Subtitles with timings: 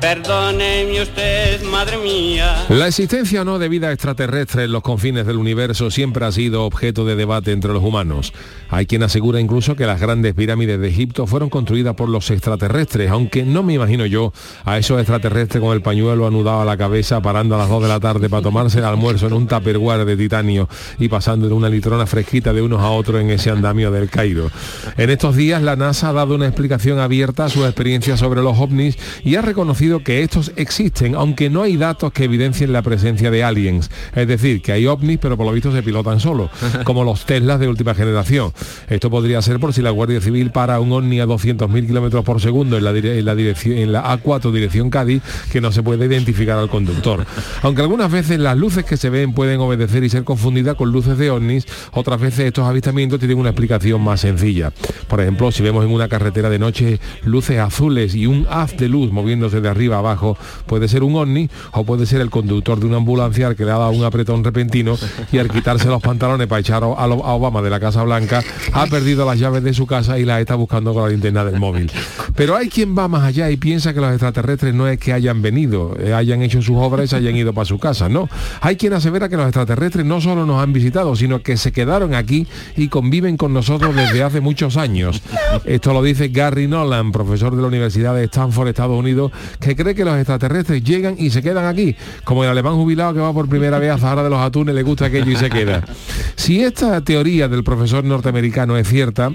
[0.00, 2.64] Perdóneme usted, madre mía.
[2.70, 6.64] La existencia o no de vida extraterrestre en los confines del universo siempre ha sido
[6.64, 8.32] objeto de debate entre los humanos.
[8.70, 13.10] Hay quien asegura incluso que las grandes pirámides de Egipto fueron construidas por los extraterrestres,
[13.10, 14.32] aunque no me imagino yo
[14.64, 17.88] a esos extraterrestres con el pañuelo anudado a la cabeza parando a las 2 de
[17.88, 21.68] la tarde para tomarse el almuerzo en un tupperware de titanio y pasando de una
[21.68, 24.50] litrona fresquita de unos a otros en ese andamio del Cairo.
[24.96, 28.58] En estos días la NASA ha dado una explicación abierta a su experiencia sobre los
[28.58, 33.30] ovnis y ha reconocido que estos existen, aunque no hay datos que evidencien la presencia
[33.30, 33.90] de aliens.
[34.14, 36.50] Es decir, que hay ovnis, pero por lo visto se pilotan solos,
[36.84, 38.52] como los Teslas de última generación.
[38.88, 42.40] Esto podría ser por si la Guardia Civil para un ovni a 200.000 kilómetros por
[42.40, 46.06] segundo en la, en la, dirección, en la A4 dirección Cádiz, que no se puede
[46.06, 47.26] identificar al conductor.
[47.62, 51.18] Aunque algunas veces las luces que se ven pueden obedecer y ser confundidas con luces
[51.18, 54.72] de ovnis, otras veces estos avistamientos tienen una explicación más sencilla.
[55.08, 58.88] Por ejemplo, si vemos en una carretera de noche luces azules y un haz de
[58.88, 60.36] luz moviéndose de arriba abajo,
[60.66, 63.72] puede ser un ovni o puede ser el conductor de una ambulancia al que le
[63.72, 64.96] ha dado un apretón repentino
[65.32, 68.42] y al quitarse los pantalones para echar a Obama de la Casa Blanca,
[68.72, 71.58] ha perdido las llaves de su casa y las está buscando con la linterna del
[71.58, 71.90] móvil.
[72.34, 75.42] Pero hay quien va más allá y piensa que los extraterrestres no es que hayan
[75.42, 78.28] venido, eh, hayan hecho sus obras y se hayan ido para su casa, no.
[78.60, 82.14] Hay quien asevera que los extraterrestres no solo nos han visitado, sino que se quedaron
[82.14, 82.46] aquí
[82.76, 85.22] y conviven con nosotros desde hace muchos años.
[85.64, 89.32] Esto lo dice Gary Nolan, profesor de la Universidad de Stanford, Estados Unidos,
[89.76, 93.32] cree que los extraterrestres llegan y se quedan aquí, como el alemán jubilado que va
[93.32, 95.84] por primera vez a Zahara de los Atunes, le gusta aquello y se queda.
[96.36, 99.32] Si esta teoría del profesor norteamericano es cierta,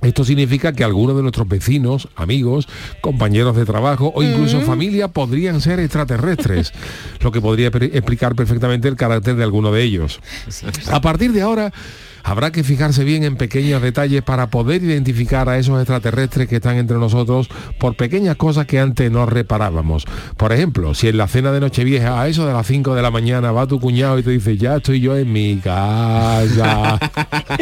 [0.00, 2.68] esto significa que algunos de nuestros vecinos, amigos,
[3.00, 6.72] compañeros de trabajo o incluso familia podrían ser extraterrestres,
[7.20, 10.20] lo que podría explicar perfectamente el carácter de alguno de ellos.
[10.92, 11.72] A partir de ahora,
[12.28, 16.76] Habrá que fijarse bien en pequeños detalles para poder identificar a esos extraterrestres que están
[16.76, 20.04] entre nosotros por pequeñas cosas que antes no reparábamos.
[20.36, 23.10] Por ejemplo, si en la cena de Nochevieja a eso de las 5 de la
[23.10, 26.98] mañana va tu cuñado y te dice, ya estoy yo en mi casa.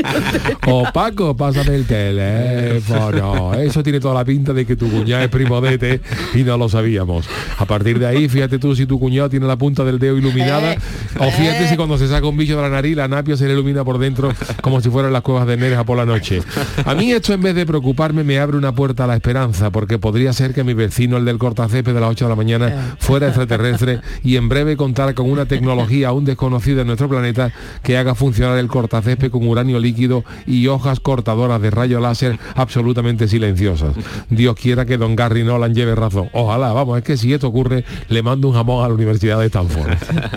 [0.67, 3.55] o Paco, pásame el teléfono.
[3.55, 6.01] Eso tiene toda la pinta de que tu cuñado es primo de
[6.35, 7.29] y no lo sabíamos.
[7.59, 10.57] A partir de ahí, fíjate tú si tu cuñado tiene la punta del dedo iluminada
[10.73, 10.79] Eh,
[11.19, 11.69] o fíjate eh.
[11.69, 13.99] si cuando se saca un bicho de la nariz la napia se le ilumina por
[13.99, 14.33] dentro
[14.63, 16.43] como si fueran las cuevas de Nereja por la noche.
[16.85, 19.99] A mí esto en vez de preocuparme me abre una puerta a la esperanza, porque
[19.99, 23.27] podría ser que mi vecino, el del cortacepe de las 8 de la mañana, fuera
[23.27, 27.53] extraterrestre y en breve contar con una tecnología aún desconocida en nuestro planeta
[27.83, 33.29] que haga funcionar el cortacésped con uranio líquido y hojas cortadoras de rayo láser absolutamente
[33.29, 33.95] silenciosas.
[34.31, 36.29] Dios quiera que don Gary Nolan lleve razón.
[36.33, 39.47] Ojalá, vamos, es que si esto ocurre, le mando un jamón a la Universidad de
[39.47, 39.91] Stanford.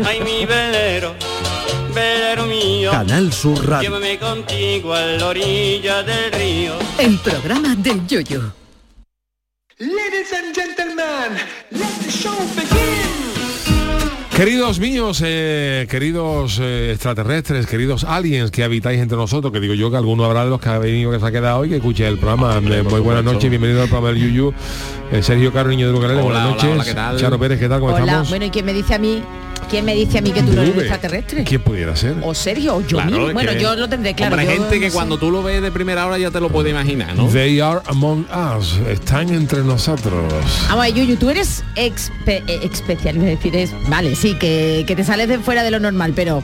[0.06, 1.14] Ay, mi velero,
[2.00, 2.92] velero mío.
[2.92, 3.90] Canal Sur Radio.
[3.90, 6.74] Llévame contigo a la orilla del río.
[6.98, 8.54] El programa del Yoyo.
[9.80, 11.38] Ladies and gentlemen,
[11.72, 12.70] let the show begin.
[14.36, 19.92] Queridos míos, eh, queridos eh, extraterrestres, queridos aliens que habitáis entre nosotros, que digo yo
[19.92, 22.08] que alguno habrá de los que ha venido que se ha quedado hoy que escuche
[22.08, 22.58] el programa.
[22.58, 24.54] Eh, muy buenas noches, bienvenido al programa del Yuyu.
[25.12, 26.72] Eh, Sergio Caro, niño de Lucarele, Hola, buenas hola, noches.
[26.72, 27.18] hola, ¿qué tal?
[27.18, 27.80] Charo Pérez, ¿qué tal?
[27.82, 28.30] ¿Cómo Hola, estamos?
[28.30, 29.22] bueno, ¿y quién me dice a mí?
[29.70, 31.44] ¿Quién me dice a mí que tú no eres extraterrestre?
[31.44, 32.16] ¿Quién pudiera ser?
[32.24, 33.28] O Sergio, o yo Claro, mismo.
[33.28, 34.36] es Bueno, que- yo lo tendré claro.
[34.36, 34.94] Hombre, hay gente que sé.
[34.96, 37.28] cuando tú lo ves de primera hora ya te lo puedes imaginar, ¿no?
[37.28, 38.26] They are among
[38.58, 40.32] us, están entre nosotros.
[40.70, 44.84] Vamos a ver, Yuyu, tú eres expe- eh, especial, a decir, es, vale, sí, que,
[44.88, 46.42] que te sales de fuera de lo normal, pero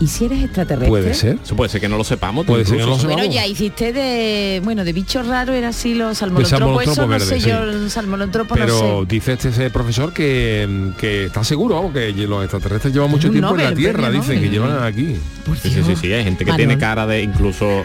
[0.00, 0.88] ¿y si eres extraterrestre?
[0.88, 1.38] Puede ser.
[1.42, 2.44] Eso puede ser que no lo sepamos.
[2.46, 3.08] Puede ser que no lo incluso.
[3.08, 3.26] sepamos.
[3.28, 6.50] Bueno, ya hiciste de, bueno, de bicho raro era así los salmonotropos,
[6.84, 7.48] salmonotropo eso no verde, sé sí.
[7.48, 9.06] yo, el salmonotropos Pero no sé.
[9.08, 13.56] dice este ese profesor que, que está seguro, vamos, que los extraterrestres llevan mucho tiempo
[13.56, 14.40] en la Tierra, dicen Nobel.
[14.42, 15.16] que llevan aquí.
[15.44, 16.66] Por Sí, sí, sí, sí, hay gente que Manol.
[16.66, 17.84] tiene cara de incluso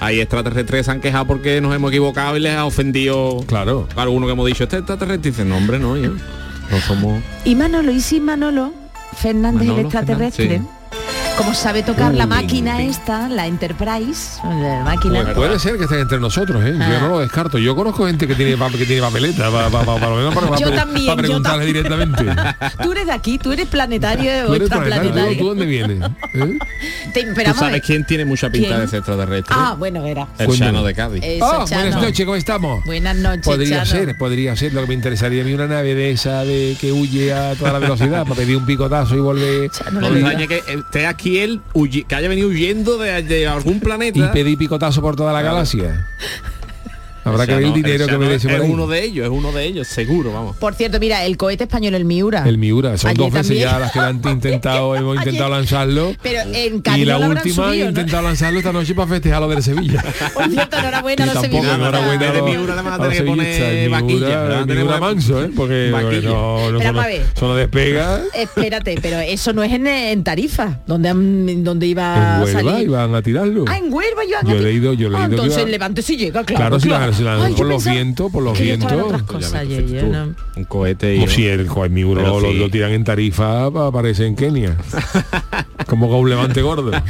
[0.00, 3.86] hay extraterrestres que se han quejado porque nos hemos equivocado y les ha ofendido Claro.
[3.94, 6.10] claro uno que hemos dicho este extraterrestre y dice no hombre no yo".
[6.70, 7.22] No somos...
[7.44, 8.72] Y Manolo, ¿y si Manolo
[9.16, 10.48] Fernández, el Manolo extraterrestre?
[10.48, 10.72] Fernández,
[11.36, 15.22] Como sabe tocar la máquina esta, la Enterprise, la máquina...
[15.24, 16.76] Pues puede ser que estén entre nosotros, ¿eh?
[16.80, 16.88] Ah.
[16.92, 17.58] Yo no lo descarto.
[17.58, 20.60] Yo conozco gente que tiene, que tiene papeleta para, para, para, lo menos para, para
[20.60, 22.24] Yo también, yo preguntarle directamente.
[22.82, 25.38] Tú eres de aquí, tú eres planetario ¿Tú o extraplanetario.
[25.38, 25.98] ¿Tú, dónde vienes?
[26.34, 26.58] ¿Eh?
[27.12, 28.80] Te- ¿Tú pero sabes quién tiene mucha pinta ¿Quién?
[28.80, 29.56] de ser extraterrestre?
[29.58, 30.28] Ah, bueno, era.
[30.38, 30.56] el.
[30.56, 31.22] Chano de Cádiz.
[31.24, 31.82] Eso, Ah, Chano.
[31.82, 32.84] buenas noches, ¿cómo estamos?
[32.84, 34.04] Buenas noches, Podría Chano.
[34.06, 34.72] ser, podría ser.
[34.72, 37.72] Lo que me interesaría a mí una nave de esa de que huye a toda
[37.72, 42.28] la velocidad para pedir un picotazo y volver Chano, No que esté aquí que haya
[42.28, 44.32] venido huyendo de, de algún y planeta.
[44.32, 46.06] pedir picotazo por toda la galaxia.
[47.24, 49.24] Habrá O que ver el no, dinero que Chano me dé es, uno de ellos,
[49.24, 50.56] es uno de ellos, seguro, vamos.
[50.56, 52.44] Por cierto, mira, el cohete español, el Miura.
[52.46, 53.68] El Miura, son Ayer dos veces también.
[53.70, 56.14] ya las que han intentado, hemos Ayer- intentado lanzarlo.
[56.22, 57.88] Pero en Y la no última he subido, ¿no?
[57.90, 60.04] intentado lanzarlo esta noche para festejar lo del Sevilla.
[60.34, 61.74] Por cierto, enhorabuena a los sevillanos.
[61.76, 65.50] enhorabuena a De los- Miura le van a tener que poner vaquilla, Miura- manso, ¿eh?
[65.54, 65.90] Porque
[66.24, 68.20] no, no, despega.
[68.34, 71.08] Espérate, pero eso no es en, en Tarifa, donde,
[71.62, 72.86] donde iba En a salir.
[72.88, 73.64] iban a tirarlo.
[73.68, 76.02] Ah, en Huelva iban Yo a he ti- leído- yo he Ah, leído entonces levante
[76.02, 76.78] si llega, claro.
[76.80, 78.90] Claro, Ay, por los vientos, por los vientos.
[79.22, 81.20] cosas, yo- yo no- Un cohete y...
[81.20, 82.54] Como si el Miura Pero lo, sí.
[82.58, 84.76] lo tiran en tarifa aparece en Kenia.
[85.86, 86.90] Como un levante gordo.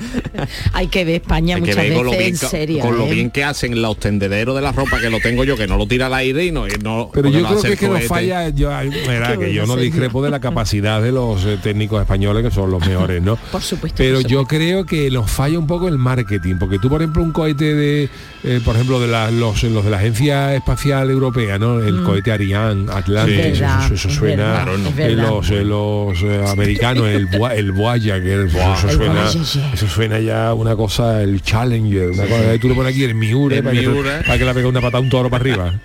[0.72, 2.80] Hay que ver España Hay que muchas ver con lo, veces bien, en que- serio.
[2.80, 3.10] con lo ¿eh?
[3.14, 5.86] bien que hacen los tendederos de la ropa que lo tengo yo, que no lo
[5.86, 6.66] tira al aire y no...
[6.66, 9.66] y no Pero yo lo creo que es que nos falla, yo, Qué que yo
[9.66, 13.36] no discrepo de la capacidad de los eh, técnicos españoles, que son los mejores, ¿no?
[13.36, 16.88] Por supuesto, Pero por yo creo que nos falla un poco el marketing, porque tú,
[16.88, 18.08] por ejemplo, un cohete de,
[18.44, 21.80] eh, por ejemplo, de la- los, los de la Agencia Espacial Europea, ¿no?
[21.80, 23.84] El cohete Ariane, Atlantis, Mm.
[23.84, 25.30] Es eso, suena, verdad, no.
[25.40, 29.28] los, eh, los eh, americanos, el, el Voyager, eso, El suena,
[29.74, 33.56] eso suena ya una cosa, el Challenger, una cosa, tú le pones aquí el Miura,
[33.56, 33.88] El para, Que,
[34.26, 35.74] para que le pegue una patada un toro para arriba.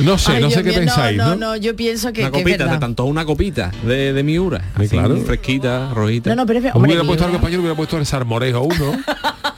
[0.00, 1.56] No sé, Ay, no sé qué pensáis, no, ¿no?
[1.56, 4.62] yo pienso que, Una que es copita, te tanto una copita de, de Miura.
[4.74, 5.18] Así, claro.
[5.18, 6.30] Fresquita, rojita.
[6.30, 8.74] No, no, pero es hombre, hubiera puesto algo español, hubiera puesto el Sarmorejo 1.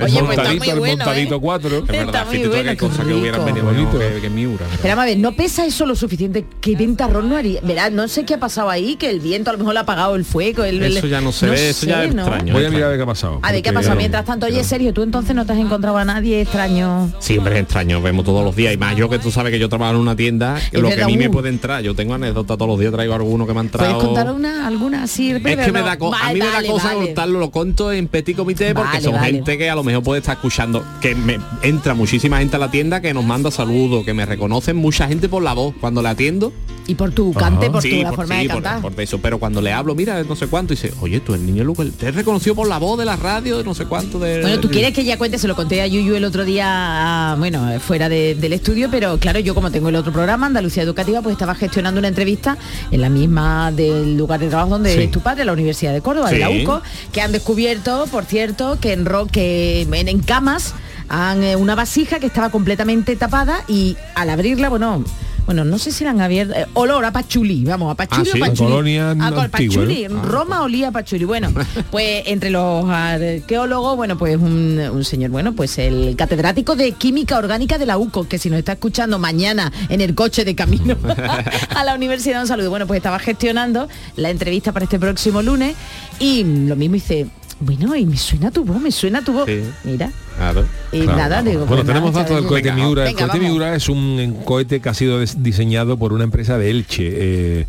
[0.00, 1.40] el Oye, pues está montadito, muy el bueno, montadito ¿eh?
[1.40, 1.68] 4.
[1.78, 3.46] Es verdad, Está muy fíjate que bueno, hay qué cosas que hubieran rico.
[3.46, 3.98] venido Bonito.
[3.98, 4.66] mejor que, que Miura.
[4.82, 6.44] Pero a ver, no pesa eso lo suficiente.
[6.60, 7.60] ¿Qué ventarrón no haría?
[7.62, 9.82] Verá, no sé qué ha pasado ahí, que el viento a lo mejor le ha
[9.82, 10.64] apagado el fuego.
[10.64, 12.22] El, el- Eso ya no se ve, eso ya es ¿no?
[12.22, 12.52] extraño.
[12.54, 13.38] Voy a mirar a ver qué ha pasado.
[13.42, 14.46] A ver, ¿qué ha pasado mientras tanto?
[14.46, 17.12] Oye, Sergio, tú entonces no te has encontrado a nadie extraño.
[17.18, 18.74] Siempre es extraño, vemos todos los días.
[18.74, 21.02] Y más yo que tú sabes que yo trabajo en una tienda, que lo que
[21.02, 21.32] a mí me uh.
[21.32, 21.82] puede entrar.
[21.82, 24.06] Yo tengo anécdotas todos los días, traigo alguno que me han ¿Puedes entrado.
[24.06, 25.30] contar una, alguna así?
[25.30, 27.06] Es que me da a mí me da cosa vale.
[27.06, 30.36] contarlo, lo conto en petit comité porque son gente que a lo mejor puede estar
[30.36, 34.26] escuchando, que me entra muchísima gente a la tienda que nos manda saludos, que me
[34.26, 36.52] reconocen mucha gente por la voz cuando le atiendo.
[36.86, 38.90] Y por tu cante, por Sí, tu la por- forma sí, de por- cantar.
[38.92, 41.46] por eso, pero cuando le hablo, mira, no sé cuánto, y dice, oye, tú el
[41.46, 44.18] niño Lucas, te he reconocido por la voz de la radio, de no sé cuánto
[44.18, 44.40] de.
[44.40, 47.36] Bueno, tú quieres que ya cuente, se lo conté a Yuyu el otro día, ah,
[47.38, 51.22] bueno, fuera de- del estudio, pero claro, yo como tengo el otro programa, Andalucía Educativa,
[51.22, 52.58] pues estaba gestionando una entrevista
[52.90, 55.02] en la misma del lugar de trabajo donde Sí.
[55.02, 56.50] es tu padre, la Universidad de Córdoba, de la.
[56.50, 56.82] UCO,
[57.12, 60.74] que han descubierto, por cierto, que en, ro- que en, en camas
[61.08, 65.04] han eh, una vasija que estaba completamente tapada y al abrirla, bueno,
[65.46, 68.30] bueno, no sé si la han abierto, eh, olor a pachulí, vamos, a pachulí Ah,
[68.30, 68.38] o sí.
[68.40, 68.70] pachulí.
[68.70, 70.22] Colonia A col- antigua, pachulí, ¿no?
[70.22, 71.24] Roma olía a pachuli.
[71.24, 71.50] Bueno,
[71.90, 77.36] pues entre los arqueólogos, bueno, pues un, un señor, bueno, pues el catedrático de química
[77.38, 80.96] orgánica de la UCO, que si nos está escuchando mañana en el coche de camino
[81.74, 82.70] a la universidad, un saludo.
[82.70, 85.74] Bueno, pues estaba gestionando la entrevista para este próximo lunes
[86.20, 87.26] y lo mismo dice,
[87.60, 89.46] bueno, y me suena tu voz, me suena tu voz.
[89.46, 89.62] Sí.
[89.84, 90.10] Mira.
[90.36, 90.64] Claro.
[90.92, 91.18] Y Claro.
[91.18, 93.02] nada, digo, bueno, pues tenemos nada, datos del cohete Venga, Miura.
[93.02, 93.50] El venga, cohete vamos.
[93.52, 97.08] Miura es un cohete que ha sido diseñado por una empresa de Elche.
[97.12, 97.66] eh,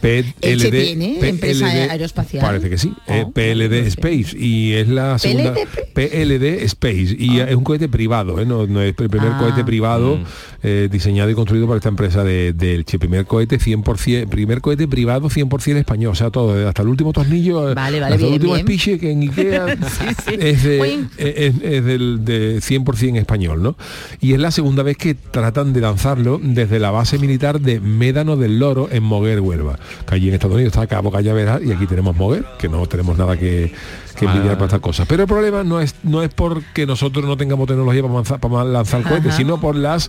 [0.00, 2.42] PLD, ¿Elche tiene empresa PLD aeroespacial?
[2.44, 2.92] Parece que sí.
[3.06, 3.86] Oh, eh, PLD no sé.
[3.88, 5.92] Space y es la segunda PLD?
[5.94, 9.38] PLD Space y es un cohete privado, eh, no, no es el primer Ah.
[9.38, 10.24] cohete privado Mm.
[10.62, 12.98] eh, diseñado y construido por esta empresa de, de Elche.
[12.98, 17.12] Primer cohete 100%, primer cohete privado 100% español, o sea, todo, eh, hasta el último
[17.12, 18.66] tornillo, eh, Vale, vale, hasta el bien, último bien.
[18.66, 19.66] espiche que en Ikea
[20.26, 20.34] sí.
[20.40, 23.76] es, de- es, es del de 100% español, ¿no?
[24.20, 28.36] Y es la segunda vez que tratan de lanzarlo desde la base militar de Médano
[28.36, 29.78] del Loro en Moguer, Huelva.
[30.06, 33.16] Que allí en Estados Unidos está Cabo Cañaveral y aquí tenemos Moguer, que no tenemos
[33.18, 33.72] nada que,
[34.18, 34.58] que envidiar Ah.
[34.58, 35.06] para estas cosas.
[35.08, 38.64] Pero el problema no es no es porque nosotros no tengamos tecnología para, lanzar- para
[38.64, 39.36] lanzar cohetes, Ajá.
[39.36, 40.08] sino por las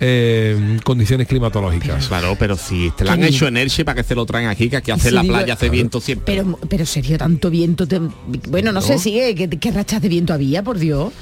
[0.00, 2.08] eh, condiciones climatológicas.
[2.08, 4.48] Claro, pero si te lo han Qué hecho en Elche para que se lo traen
[4.48, 6.34] aquí, que aquí hace la digo- playa, hace viento siempre.
[6.34, 7.86] Pero, pero serio, tanto viento.
[7.86, 8.00] te-
[8.48, 11.12] Bueno, no, sé si eh, ¿qué, qué rachas de viento había, por Dios.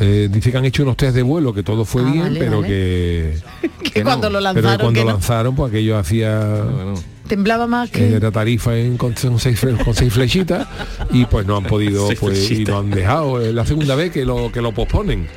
[0.00, 2.38] Eh, dice que han hecho unos test de vuelo, que todo fue Ah, bien, vale,
[2.40, 2.68] pero vale.
[2.68, 3.36] que...
[3.82, 6.38] Que Que no, cuando lo Pero lanzaron, que cuando que no, lanzaron, pues aquello hacía...
[6.40, 6.94] Bueno,
[7.28, 10.66] temblaba más que era tarifa en, con, con seis, fle- con seis flechitas
[11.10, 14.24] y pues no han podido pues, y no han dejado es la segunda vez que
[14.24, 15.28] lo que lo posponen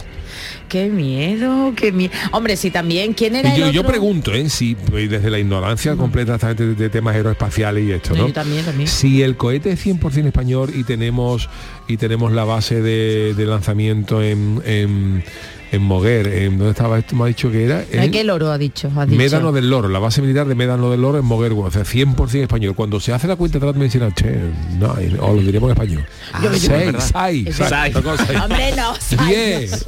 [0.67, 2.11] Qué miedo, qué miedo.
[2.31, 3.91] Hombre, sí, también, ¿quién era Y yo, el yo otro?
[3.91, 4.49] pregunto, ¿eh?
[4.49, 8.27] si desde la ignorancia completa de, de temas aeroespaciales y esto, No, ¿no?
[8.27, 8.87] yo también, también.
[8.87, 11.49] Si el cohete es 100% español y tenemos
[11.87, 15.23] y tenemos la base de, de lanzamiento en, en,
[15.71, 17.15] en Moguer, en ¿dónde estaba esto?
[17.15, 18.91] Me ha dicho que era en ¿Qué loro ha dicho?
[18.95, 19.17] Ha dicho.
[19.17, 22.41] Médano del Loro, la base militar de Médano del Loro en Moguer, o sea, 100%
[22.41, 22.75] español.
[22.75, 24.39] Cuando se hace la cuenta atrás me dicen, che,
[24.79, 26.05] no, o lo diríamos en español.
[26.43, 28.39] Yo me- Seis, seis, seis, cosa, seis.
[28.41, 28.93] Hombre, no.
[29.27, 29.85] Diez,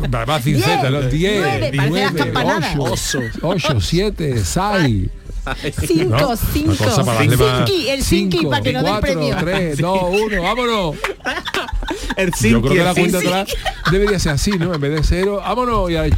[0.91, 2.75] los diez, nueve, parece las nueve, campanadas.
[2.77, 5.07] ocho, ocho, siete, seis.
[5.55, 6.35] Cinco, ¿no?
[6.37, 6.73] cinco.
[7.87, 9.35] El cinqui cinco, para que no dé el cuatro, premio.
[9.39, 10.95] tres, dos, uno, vámonos.
[12.17, 13.55] El Yo creo que la cinqui, cuenta atrás
[13.91, 14.73] debería ser así, ¿no?
[14.73, 16.09] En vez de cero, vámonos y ahí.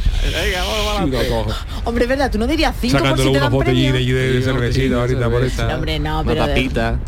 [1.84, 2.30] Hombre, ¿verdad?
[2.30, 3.64] Tú no dirías cinco por si te unos dan premio.
[3.90, 5.66] botellines y de, de cervecita ahorita por esto.
[5.68, 6.46] No, hombre, no, Una pero...
[6.46, 6.98] tapita.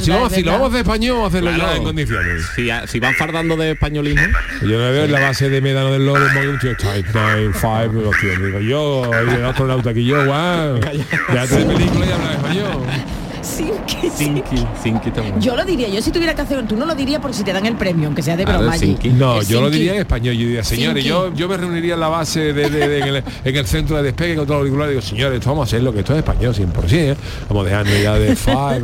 [0.00, 2.42] si vamos, si lo vamos de español, hacerlo ya en condiciones.
[2.54, 4.22] Si, si van fardando de españolismo,
[4.62, 7.50] Yo no veo en la base de Medano del Loro, en un tío, type 9,
[7.52, 10.80] 5, hostia, digo yo, el astronauta aquí yo, guau,
[11.34, 12.66] ya de película y habla español.
[13.42, 15.40] Cinqui, cinqui también.
[15.40, 17.52] Yo lo diría, yo si tuviera que hacer, tú no lo dirías porque si te
[17.52, 18.96] dan el premio, aunque sea de Claro, broma allí.
[19.12, 22.00] No, El yo lo diría en español, yo diría, señores, yo, yo me reuniría en
[22.00, 24.60] la base de, de- de- en, el, en el centro de despegue con todo el
[24.62, 27.16] auricular y digo, señores, esto vamos a hacerlo, que esto es español 100%, ¿eh?
[27.48, 28.82] vamos dejando ya de five,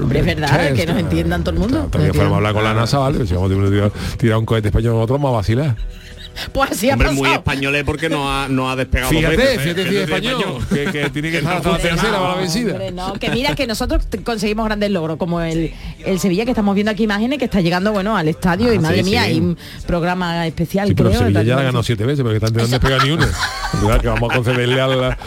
[0.00, 1.88] Hombre, es verdad, que nos entiendan todo el mundo.
[1.90, 3.26] También fuéramos a hablar con la NASA, ¿vale?
[3.26, 5.76] Si vamos a tirar, tirar un cohete español nosotros, vamos a vacilar.
[6.52, 7.24] Pues así ha Hombre, pasado.
[7.24, 9.60] muy español es porque no ha, no ha despegado dos Fíjate, veces, ¿eh?
[9.60, 12.72] fíjate si es español, que, que tiene que estar hasta la tercera para la vencida.
[12.72, 15.72] Hombre, no, que mira que nosotros conseguimos grandes logros, como el,
[16.04, 18.80] el Sevilla que estamos viendo aquí imágenes que está llegando bueno al estadio y Ah,
[18.80, 19.30] madre sí, mía, sí.
[19.30, 20.88] hay un programa especial.
[20.88, 24.00] Sí, pero creo, Sevilla ya la ganó siete veces, porque están intentando despegar ni una.
[24.00, 25.18] Que vamos a concederle a la,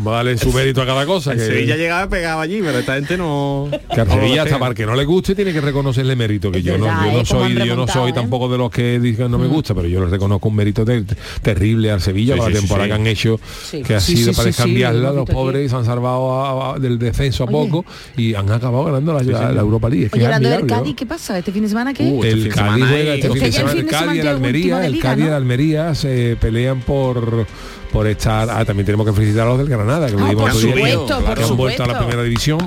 [0.00, 1.34] vamos a darle su mérito a cada cosa.
[1.34, 3.68] Que, Sevilla llegaba pegado allí, pero esta gente no.
[3.94, 6.78] que Sevilla hasta para que no le guste tiene que reconocerle mérito, que Es yo
[6.78, 7.24] no, yo no ¿eh?
[7.24, 8.14] Soy, yo no soy ¿eh?
[8.14, 11.04] tampoco de los que digan no me gusta, pero yo les reconozco un mérito ter-
[11.42, 12.88] terrible al Sevilla Sí, la temporada sí.
[12.88, 13.40] que han hecho,
[13.70, 13.82] Sí.
[13.82, 15.32] que ha Sí, sido sí, para cambiarla, los aquí.
[15.32, 17.52] pobres se han salvado a- a- del descenso a Oye.
[17.52, 17.84] poco
[18.16, 20.06] y han acabado ganando la, la- la Europa League.
[20.06, 20.96] Es que Oye, es hablando del admirable, Cádiz, ¿no?
[20.96, 21.38] ¿qué pasa?
[21.38, 22.04] ¿Este fin de semana qué?
[22.04, 23.70] Uh, el Cádiz juega este fin de el semana.
[23.72, 25.36] Cádiz y el semana tiene último Almería, de el liga, Cádiz y el ¿no?
[25.36, 27.46] Almería se pelean por
[27.92, 28.48] por estar.
[28.50, 30.60] Ah, también tenemos que felicitar a los del Granada, que lo Ah, dimos por otro
[30.60, 32.58] día, por que han vuelto a la primera división.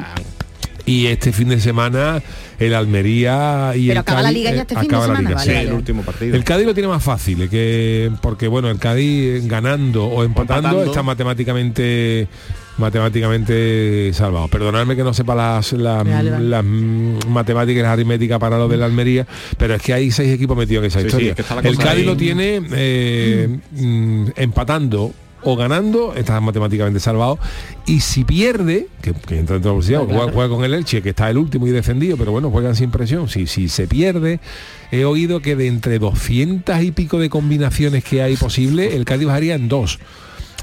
[0.86, 2.22] Y este fin de semana
[2.60, 5.08] el Almería y Pero el acaba la Cádiz, liga ya eh, este fin de acaba
[5.08, 5.56] la semana, liga, vale, Sí, sí.
[5.56, 5.68] vale.
[5.70, 6.36] el último partido.
[6.36, 10.68] El Cádiz lo tiene más fácil, eh, que porque bueno, el Cádiz ganando o empatando,
[10.70, 10.92] empatando.
[10.92, 12.28] está matemáticamente
[12.78, 14.48] matemáticamente salvado.
[14.48, 16.64] Perdonadme que no sepa las, las,
[17.28, 19.28] matemáticas y las aritméticas para lo de la Almería,
[19.58, 21.32] pero es que hay seis equipos metidos en esa Sí, sí, historia.
[21.38, 22.06] es que el Cádiz ahí.
[22.06, 25.12] lo tiene eh, mm, empatando
[25.46, 27.38] o ganando, está matemáticamente salvado.
[27.86, 30.20] Y si pierde, que, que entra dentro de la posibilidad, Claro.
[30.20, 32.92] juega, juega con el Elche, que está el último y defendido, pero bueno, juegan sin
[32.92, 33.28] presión.
[33.28, 34.40] Si, si se pierde,
[34.92, 39.28] he oído que de entre 200 y pico de combinaciones que hay posible, el Cádiz
[39.28, 40.00] bajaría en dos.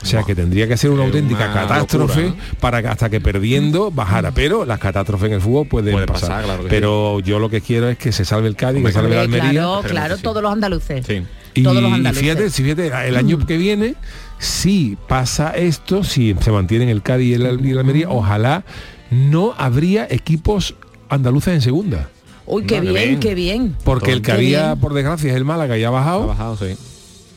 [0.02, 3.10] O sea que tendría que ser una Es auténtica una catástrofe locura, para que hasta
[3.10, 4.30] que perdiendo bajara.
[4.32, 6.28] Pero las catástrofes en el fútbol pueden Puede pasar.
[6.30, 8.92] pasar, claro que pero yo lo que quiero es que se salve el Cádiz, que
[8.92, 9.50] salve la Almería.
[9.50, 10.22] claro, claro, sí.
[10.22, 11.04] todos los andaluces.
[11.06, 11.22] Sí.
[11.52, 12.22] Y, Todos los y andaluces.
[12.22, 13.96] fíjate, si fíjate, el año que viene,
[14.38, 18.64] si pasa esto, si se mantienen el Cádiz y el, y la Almería, ojalá
[19.10, 20.76] no habría equipos
[21.08, 22.08] andaluces en segunda.
[22.46, 23.20] Uy, qué bien, bien.
[23.20, 23.76] qué bien.
[23.84, 24.80] Porque el que había, bien.
[24.80, 26.26] por desgracia, es el Málaga y ha Ha bajado.
[26.28, 26.76] bajado, sí.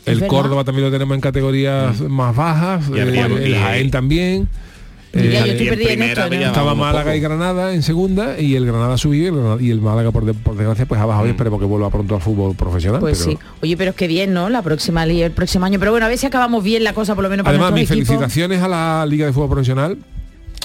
[0.05, 0.27] El.
[0.27, 2.85] Córdoba también lo tenemos en categorías más bajas.
[2.93, 4.47] Y el- el, el y- Jaén también.
[5.15, 6.41] Mira, Eh, yo estoy y en perdida en primera esto, ¿no?
[6.41, 7.15] ya estaba Málaga poco.
[7.15, 10.25] y Granada en segunda y el Granada subió y el, Granada- y el Málaga por,
[10.25, 12.99] de- por desgracia pues ha bajado y esperemos que vuelva pronto al fútbol profesional.
[12.99, 13.45] Pues pero- sí.
[13.61, 14.49] Oye, pero es que bien, ¿no?
[14.49, 15.77] La próxima liga, el próximo año.
[15.77, 17.91] Pero bueno, a ver si acabamos bien la cosa, por lo menos para Además, mis
[17.91, 18.07] equipos.
[18.07, 19.97] felicitaciones a la Liga de Fútbol Profesional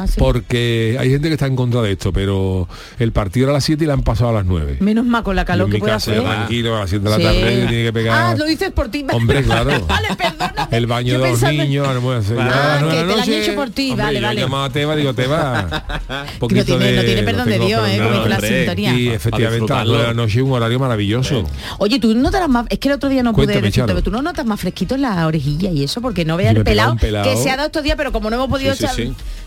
[0.00, 0.14] Ah, sí.
[0.18, 3.64] porque hay gente que está en contra de esto, pero el partido era a las
[3.64, 4.76] 7 y la han pasado a las 9.
[4.80, 6.22] Menos mal con la calor en que casa hacer.
[6.22, 7.22] tranquilo, a las 7 de la Sí.
[7.22, 9.04] tarde tiene que pegar Ah, lo dices por ti.
[9.12, 9.70] Hombre, claro.
[9.88, 10.76] vale, perdóname.
[10.76, 13.22] el baño Yo de los niños, las a las Ah, de que la te la
[13.22, 14.40] han hecho por ti, hombre, vale, yo vale.
[14.40, 15.68] he llamado a Teba, digo, Teba,
[16.08, 18.00] Que poquito no tiene, no de- tiene perdón de Dios, ¿eh?
[18.00, 18.94] dice la sintonía.
[18.94, 21.44] Y efectivamente a las la noche un horario maravilloso.
[21.78, 24.22] Oye, tú notarás más, es que el otro día no pude decirte, pero tú no
[24.22, 27.36] notas más fresquito en la orejilla y eso, porque no vea Yo el pelado, que
[27.36, 28.94] se ha dado estos días, pero como no hemos podido echar,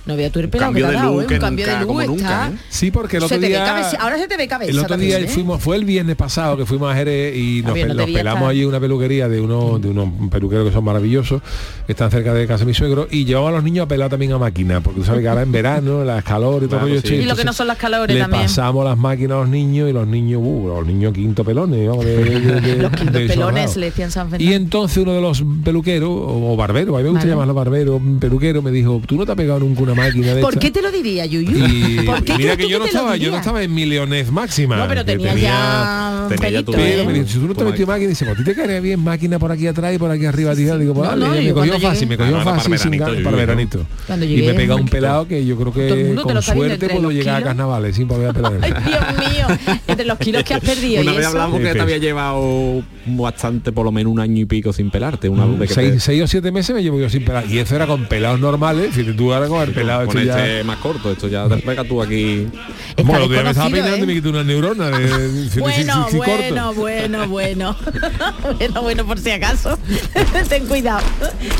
[0.04, 0.10] sí.
[0.10, 1.34] no vea tú el pelado cambio de ha dado, look ¿eh?
[1.36, 2.12] un cambio de nunca, como está.
[2.14, 2.66] nunca, ¿eh?
[2.70, 4.78] Sí, porque el Se otro te ve día cabeza- ahora se te ve cabeza El
[4.80, 5.28] otro también, día ¿eh?
[5.28, 8.12] fuimos, fue el viernes pasado que fuimos a Jerez y nos, bien, pel- no te
[8.12, 11.42] nos pelamos allí una peluquería de unos de unos peluqueros que son maravillosos,
[11.86, 14.10] que están cerca de casa de mi suegro, y llevamos a los niños a pelar
[14.10, 16.86] también a máquina, porque tú sabes que ahora en verano, las calor y todo Claro,
[16.88, 17.16] rollo sí.
[17.16, 18.44] Y lo que no son las calores le también.
[18.44, 22.06] pasamos las máquinas a los niños y los niños, uh, los niños quinto pelones, vamos,
[22.06, 24.56] de, de- de- Los quintos de pelones le decían San Y Fernando.
[24.56, 28.72] entonces uno de los peluqueros, o barberos, a mí me gusta llamarlo barbero, peluquero, me
[28.72, 30.60] dijo, ¿tú no te has pegado nunca una máquina de ¿Por esta.
[30.60, 31.66] qué te lo diría, Yuyu?
[31.68, 34.78] Y ¿Por qué mira que yo no estaba, yo no estaba en millones máxima.
[34.78, 37.06] No, pero tenía, ya tenía ya pelito, tu- Pero ¿eh?
[37.06, 39.00] me dice, si tú no te metió máquina, dice, pues a ti te caería bien
[39.00, 40.78] máquina por aquí atrás y por aquí arriba, tío.
[40.78, 43.86] Digo, pues No, no, me cogió cuando fácil, me cogió Ah, fácil sin para veranito.
[44.22, 47.96] Y me pega un pelado que yo creo que con suerte puedo llegar a carnavales
[47.96, 48.54] sin poder pelar.
[48.62, 49.48] Ay, Dios mío,
[49.88, 53.72] entre los kilos que has perdido Una y vez hablamos que te había llevado bastante,
[53.72, 55.30] por lo menos un año y pico sin pelarte.
[55.30, 57.46] Una de que te- seis, o siete meses me llevo yo sin pelar.
[57.50, 58.94] Y eso era con pelados normales.
[58.94, 60.46] Fíjate tú ahora con el pelado con esto ya...
[60.46, 62.48] este más corto, esto ya te pega tú aquí.
[63.04, 64.06] Bueno, otro día me estaba me ¿eh?
[64.16, 64.90] quité una neurona.
[64.90, 65.08] De,
[65.60, 66.18] Bueno, si- si corto.
[66.18, 67.78] bueno, bueno, bueno.
[68.60, 69.78] bueno, bueno, por si acaso.
[70.50, 71.02] Ten cuidado.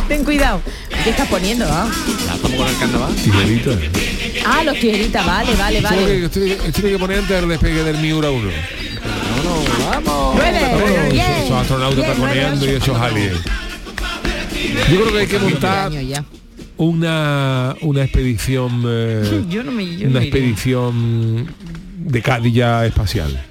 [0.08, 0.62] Ten cuidado.
[1.04, 1.66] ¿Qué estás poniendo?
[1.70, 1.90] Ah,
[2.28, 3.16] Ya estamos con el carnaval.
[3.16, 3.78] Tijerito.
[4.46, 6.06] Ah, los tijeritas, vale, vale, vale.
[6.06, 8.50] que- esto es lo que- que poner antes del despegue del Miura 1.
[10.36, 13.38] Nueve, diez, esos astronautas nueve, taconeando y esos aliens.
[14.92, 16.24] Yo creo que hay que montar Años ya.
[16.86, 21.48] Una, una expedición eh, Yo no me yo una expedición
[21.98, 23.46] de Cadilla espacial.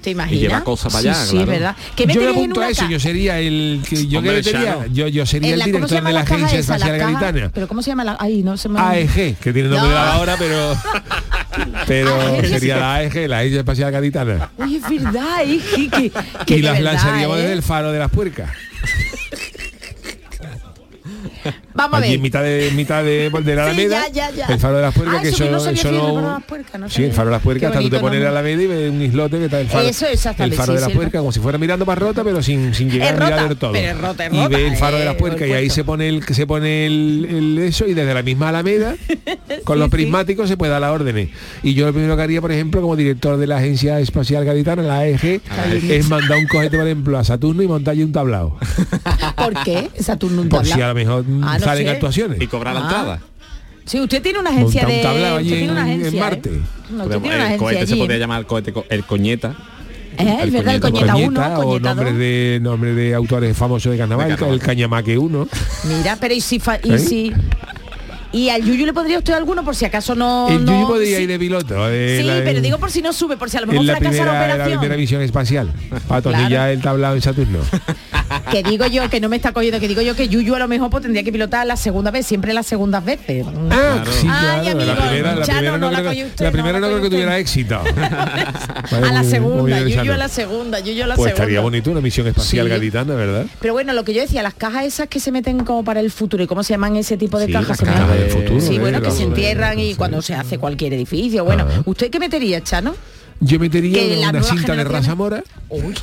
[0.00, 0.36] ¿Te imaginas?
[0.38, 1.46] Y lleva cosas para Sí, allá, Sí, claro.
[1.50, 1.76] ¿verdad?
[1.96, 4.52] ¿Qué Yo me apunto a eso, yo sería el que yo Hombre, que
[4.92, 6.76] yo, yo sería el la- ¿cómo se director de la Agencia esa?
[6.76, 7.50] Espacial.
[7.52, 8.16] Pero ¿cómo se llama la...?
[8.20, 8.78] Ay, no se me...
[8.80, 9.96] AEG, que tiene nombre No.
[9.98, 10.76] ahora, pero
[11.86, 12.80] pero AEG, sería sí.
[12.80, 14.50] la AEG, la Agencia Espacial Gaditana.
[14.58, 15.60] Uy, es verdad, ¿eh?
[15.74, 16.12] que, que,
[16.46, 17.40] que y las verdad, lanzaríamos ¿eh?
[17.40, 18.50] desde el faro de las puercas.
[21.82, 22.16] Vamos a Allí ver.
[22.16, 24.46] en mitad de mitad de, de la Sí, Alameda, ya, ya, ya.
[24.54, 25.96] el faro de las puercas Ah, que eso que eso, no eso que era el
[25.96, 27.98] no- faro de las puercas, no sí, el faro de las puercas, hasta tú te
[28.00, 28.30] pones en la.
[28.30, 30.90] Alameda y ves un islote que está el faro, Eso, el faro sí, de las
[30.90, 33.32] sí, puercas, como si fuera mirando para rota, pero sin, sin llegar Es a mirar
[33.40, 33.72] rota, del todo.
[33.72, 35.52] pero es rota, es y rota, ve el faro de eh, las puercas el y
[35.52, 38.96] ahí se pone el se pone el, el eso y desde la misma Alameda
[39.64, 41.28] con los prismáticos se puede dar las órdenes.
[41.62, 44.82] Y yo lo primero que haría, por ejemplo, como director de la Agencia Espacial Gaditana,
[44.82, 45.40] la AEG,
[45.90, 48.56] es mandar un cohete, por ejemplo, a Saturno y montarle un tablao.
[49.36, 49.90] ¿Por qué?
[50.00, 50.86] Saturno un Por si tablao.
[50.86, 51.24] a lo mejor
[51.72, 51.92] Salen sé.
[51.92, 52.40] actuaciones.
[52.40, 52.84] Y cobrar la Ah.
[52.84, 53.20] entrada.
[53.84, 55.02] Sí, usted tiene una agencia Monta un de...
[55.02, 56.22] tablao allí usted tiene una en- en agencia, ¿eh?
[56.22, 56.50] Marte.
[56.90, 58.20] No, usted tiene una el agencia cohete se podría ¿eh?
[58.20, 59.54] llamar el cohete co- el coñeta.
[60.18, 62.18] Eh, es verdad, el Coñeta, coñeta Coñeta 1, o nombres 2.
[62.18, 64.54] de nombres de autores famosos de carnaval, De carnaval.
[64.54, 65.48] el Cañamaque 1.
[65.84, 66.60] Mira, pero y si...
[66.60, 66.98] fa- y ¿Eh?
[66.98, 67.32] si
[68.34, 70.48] ¿Y al Yuyu le pondría usted alguno por si acaso no...
[70.48, 71.86] el no- Yuyu podría sí, ir de piloto.
[71.88, 73.86] de Sí, la- pero digo por si no sube, por si a lo mejor en
[73.88, 74.78] la fracasa la la operación.
[74.80, 75.72] primera misión espacial
[76.08, 76.72] para atornillar Claro.
[76.72, 77.58] el tablado en Saturno.
[78.50, 80.68] Que digo yo, que no me está cogiendo, que digo yo que Yuyu a lo
[80.68, 83.44] mejor pues, tendría que pilotar la segunda vez, siempre las segundas veces.
[83.70, 84.70] Ah, sí, Ay, claro.
[84.80, 86.86] amigo, la primera, la Chano, primera no no, la creo, usted, la no primera la
[86.86, 87.80] no creo que tuviera éxito.
[88.90, 91.42] a la segunda, Yuyu a la segunda, Yuyu a la Pues segunda.
[91.44, 92.70] estaría bonito una misión espacial Sí.
[92.70, 93.46] gaditana, ¿verdad?
[93.60, 96.10] Pero bueno, lo que yo decía, las cajas esas que se meten como para el
[96.10, 97.78] futuro, ¿y cómo se llaman ese tipo de Sí, cajas?
[97.80, 98.78] cajas del futuro, Sí, ¿eh?
[98.78, 99.94] bueno, que se entierran y sí.
[99.96, 101.44] cuando se hace cualquier edificio.
[101.44, 101.66] Bueno.
[101.84, 102.94] ¿usted qué metería, Chano?
[103.40, 105.94] Yo metería una cinta de raza mora Uy,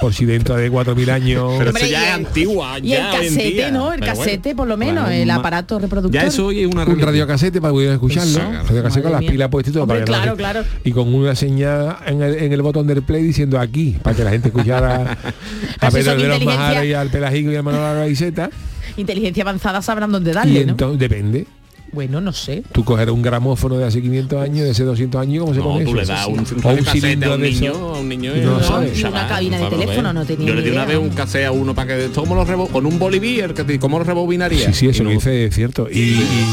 [0.00, 1.54] por si dentro de 4.000 años...
[1.58, 2.78] Pero Hombre, eso ya y es el- antigua.
[2.78, 3.72] Y el ya en casete.
[3.72, 3.92] ¿no?
[3.92, 6.12] El casete, bueno, por lo menos, claro, el aparato reproductor.
[6.20, 8.50] Ya eso hoy es una un radiocasete para poder escucharlo, Eso.
[8.68, 9.30] radiocasete con las mía.
[9.30, 10.64] pilas puestas y todo Hombre, para que la claro, claro.
[10.84, 14.24] y con una señal en el, en el botón del play diciendo aquí para que
[14.24, 15.18] la gente escuchara
[15.80, 18.50] a Pedro de los Majares y al Pelajico y al Manolo Gaiseta
[18.96, 20.70] Inteligencia avanzada sabrán dónde y darle, ¿no?
[20.72, 21.46] entonces depende
[21.90, 22.62] Bueno, no sé.
[22.72, 25.64] tú coger un gramófono de hace 500 años de hace 200 años cómo se No,
[25.66, 27.94] pone tú eso le das un, un o un cilindro a un de niño, eso.
[27.94, 28.92] a un niño Y no lo y- sabe.
[28.94, 31.52] Y una cabina de teléfono, no tenía Yo le di una vez un cassette a
[31.52, 34.66] uno para que cómo lo rebo con un bolivier que te- cómo lo rebobinaría.
[34.66, 36.44] sí sí eso Y lo no- dice es cierto y, y,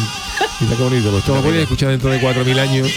[0.61, 2.87] mira qué bonito pues esto lo podéis escuchar dentro de 4.000 años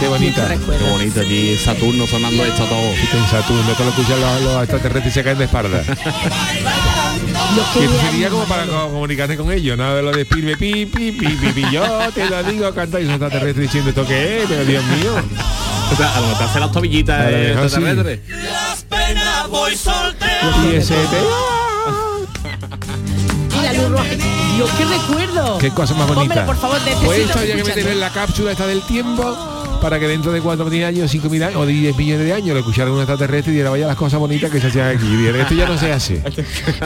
[0.00, 0.48] qué bonita.
[0.48, 2.78] Qué bonito aquí Saturno sonando esto todo.
[2.80, 5.82] en Saturno esto lo escuchan los, los extraterrestres y se caen de espalda
[7.74, 10.86] que esto sería como para co- comunicarse con ellos, nada de lo de pi, pi,
[10.86, 11.82] pi, pi, pi, yo
[12.14, 15.12] te lo digo, canta y esos extraterrestres diciendo esto que es, pero Dios mío.
[15.92, 17.76] O sea, a lo mejor te hace las tobillitas lo de mejor sí.
[17.76, 18.20] extraterrestres.
[20.72, 20.94] Y ese
[23.58, 24.04] Y la luz roja.
[24.04, 25.58] Dios, qué recuerdo.
[25.58, 26.22] qué cosa más bonita.
[26.22, 27.76] Hombre, por favor, necesito Pues esto había que escucharlo.
[27.82, 31.56] meter en la cápsula esta del tiempo para que dentro de 4.000 años, 5.000 años
[31.56, 34.50] o 10 millones de años lo escucharan un extraterrestre y diera vaya las cosas bonitas
[34.50, 35.06] que se hacían aquí.
[35.06, 36.22] Y diera, esto ya no se hace.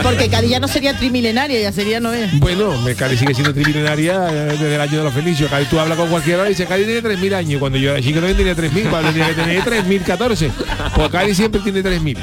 [0.01, 2.37] Porque Cádiz ya no sería trimilenaria, ya sería no es.
[2.39, 5.49] Bueno, Cádiz sigue siendo trimilenaria desde el año de los felices.
[5.49, 7.59] Cádiz tú hablas con cualquiera y dice Cádiz tiene 3.000 años.
[7.59, 10.51] Cuando yo era chico también tenía 3.000, cuando tenía que tener 3.014.
[10.95, 12.17] Pues Cádiz siempre tiene 3.000.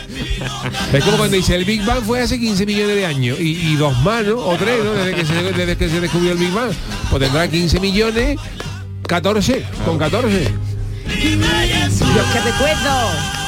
[0.93, 3.77] Es como cuando dice el Big Bang fue hace 15 millones de años y, y
[3.77, 4.37] dos ¿no?
[4.37, 4.93] O tres, ¿no?
[4.93, 6.73] Desde que, se, desde que se descubrió el Big Bang.
[7.11, 8.39] Pues tendrá 15 millones,
[9.07, 10.29] 14, con 14.
[10.39, 13.42] Dios, qué recuerdo.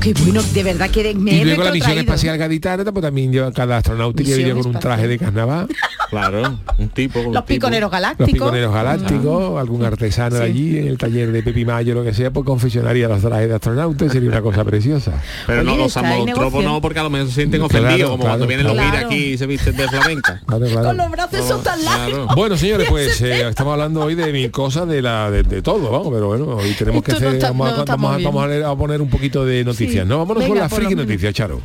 [0.00, 3.50] Qué bueno, de verdad que me Y luego la misión espacial gaditana, pues también lleva
[3.52, 5.66] cada astronauta que iría con un traje de carnaval.
[6.08, 7.18] Claro, un tipo.
[7.18, 7.46] un Los tipo.
[7.66, 8.32] piconeros Los galácticos.
[8.32, 12.46] piconeros galácticos, algún artesano allí en el taller de Pepi Mayo, lo que sea, pues
[12.46, 15.12] confeccionaría los trajes de astronautas, sería una cosa preciosa.
[15.46, 18.46] Pero no los amotropos no, porque a lo mejor se sienten Claro, ofendidos, como cuando
[18.46, 20.40] claro, vienen los mira aquí y se visten de flamenca.
[20.46, 20.86] Claro, claro.
[20.88, 22.08] Con los brazos tan largos.
[22.08, 22.26] Claro.
[22.34, 25.90] Bueno, señores, pues eh, estamos hablando hoy de mil cosas, de la de, de todo,
[25.90, 28.76] vamos, pero bueno, hoy tenemos que no hacer, está- vamos, no vamos a- vamos a
[28.78, 30.00] poner un poquito de noticias, Sí.
[30.04, 30.18] ¿no?
[30.18, 31.60] Vámonos con Venga, la por lo friki noticias, Charo.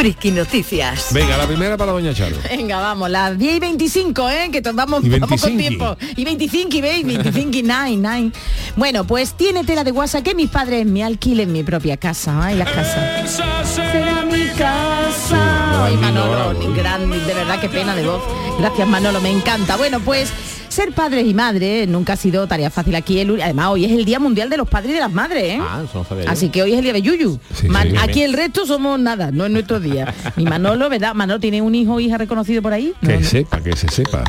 [0.00, 1.12] Friki Noticias.
[1.12, 2.34] Venga, la primera para doña Charo.
[2.48, 4.48] Venga, vamos, las 10 y 25, ¿eh?
[4.50, 5.58] Que Y vamos con 25.
[5.58, 5.96] tiempo.
[6.16, 8.32] Y 25 y 20, 25 y 9, 9.
[8.76, 12.42] Bueno, pues tiene tela de guasa que mis padres me alquilen mi propia casa.
[12.42, 13.30] Ay, las casas.
[13.74, 15.84] Será mi casa.
[15.84, 16.72] Ay, Manolo, ¿eh?
[16.74, 18.22] grande, de verdad, qué pena de voz.
[18.58, 19.76] Gracias, Manolo, me encanta.
[19.76, 20.32] Bueno, pues
[20.70, 23.18] ser padres y madres nunca ha sido tarea fácil aquí.
[23.20, 25.58] El, además, hoy es el Día Mundial de los Padres y de las Madres, ¿eh?
[25.60, 26.30] Ah, eso no sabía yo.
[26.30, 27.38] Así que hoy es el día de Yuyu.
[27.54, 27.96] Sí, Man- sí.
[28.00, 30.14] aquí el resto somos nada, no es nuestro día.
[30.36, 31.14] Ni Manolo, ¿verdad?
[31.14, 32.94] Manolo tiene un hijo o hija reconocido por ahí.
[33.00, 33.26] No, Que no.
[33.26, 34.24] sepa, que se sepa.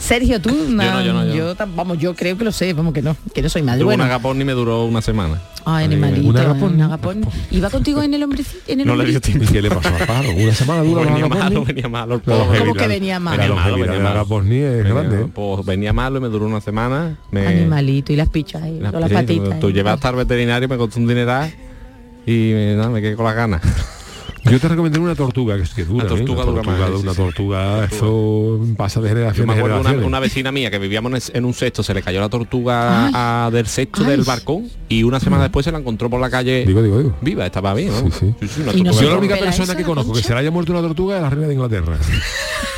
[0.00, 1.54] Sergio, tú, no, yo no, yo no.
[1.56, 3.78] tam- vamos, yo creo que lo sé, vamos que no, que no soy madre.
[3.80, 5.40] Tuve un Bueno, agapón y me duró una semana.
[5.66, 6.82] Ay, Ahí, animalito, un un agapón.
[6.82, 7.20] agapón.
[7.50, 8.62] ¿Iba contigo en el hombrecito?
[8.72, 9.44] En el No le dio tiempo.
[9.44, 10.28] ¿Y qué le pasó a Paro?
[10.30, 12.20] Una semana dura venía la malo, venía malo.
[12.24, 13.38] ¿Cómo que venía malo?
[13.38, 14.22] Venía malo, venía malo.
[14.22, 15.22] Es Venía- grande.
[15.22, 15.26] ¿eh?
[15.32, 17.16] pues, venía malo y me duró una semana.
[17.30, 19.60] Me, Animalito y las pichas ahí, las patitas.
[19.60, 19.72] Tú ahí.
[19.72, 21.52] llevas hasta el veterinario, me costó un dineral
[22.26, 23.62] y me, nada, me quedé con las ganas.
[24.50, 26.04] Yo te recomendé una tortuga que es que dura.
[26.04, 26.16] Una ¿eh?
[26.18, 27.16] tortuga una dura tortuga, más, sí, una sí.
[27.16, 30.08] tortuga, eso pasa de Yo generación me en acuerdo una, generación.
[30.08, 33.66] una vecina mía que vivíamos en un cesto, se le cayó la tortuga a- del
[33.66, 34.04] Ay.
[34.06, 37.16] del balcón y una semana después se la encontró por la calle Digo, digo, digo.
[37.22, 38.10] viva, estaba bien, ¿no?
[38.10, 38.60] Sí, sí.
[38.60, 40.72] una no tortuga se Yo la única persona que conozco que se le haya muerto
[40.72, 41.96] una tortuga es la reina de Inglaterra.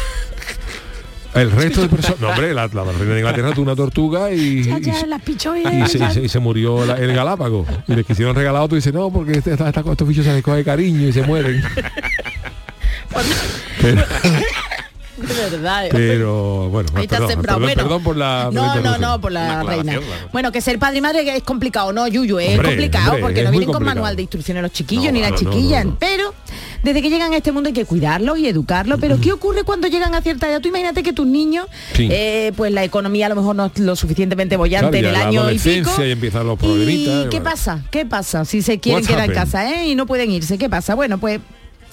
[1.37, 2.21] El resto de personas...
[2.21, 4.63] No, hombre, la, la reina de Inglaterra tuvo una tortuga y...
[4.65, 6.95] Ya, y ya, se- las pichó y, y se, y se- y se murió la-
[6.97, 7.67] el Galápago.
[7.87, 10.43] Y le quisieron regalado tú dices no porque este, esta- esta- estos bichos se les
[10.43, 11.63] coge cariño y se mueren
[13.83, 14.03] pero,
[15.17, 15.87] De verdad.
[15.93, 19.93] pero, bueno Ahí perdón, Bueno, perdón por la no no no por la reina.
[19.99, 20.29] claro.
[20.33, 23.41] bueno que ser padre y madre es complicado no Yuyu es Hombre, complicado hombre, porque
[23.41, 25.85] es no vienen con manual de instrucciones los chiquillos No, ni las no, chiquillas.
[25.85, 25.97] no, no.
[25.99, 26.35] pero
[26.83, 28.99] desde que llegan a este mundo hay que cuidarlos y educarlos.
[29.01, 32.09] Pero qué ocurre cuando llegan a cierta edad tú imagínate que tus niños Sí.
[32.11, 35.21] eh, pues la economía a lo mejor no es lo suficientemente bollante Claro, en el
[35.21, 35.91] la año y pico.
[36.05, 37.45] y empiezan los problemitas, y qué bueno.
[37.45, 39.89] pasa qué pasa si se quieren What's quedar en casa ¿eh?
[39.89, 41.41] y no pueden irse qué pasa bueno pues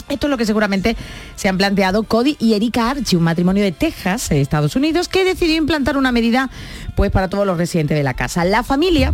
[0.10, 0.96] esto es lo que seguramente
[1.36, 5.24] se han planteado Cody y Erika Archie, un matrimonio de Texas, eh, Estados Unidos, que
[5.24, 6.50] decidió implantar una medida
[6.96, 8.46] pues para todos los residentes de la casa.
[8.46, 9.14] La familia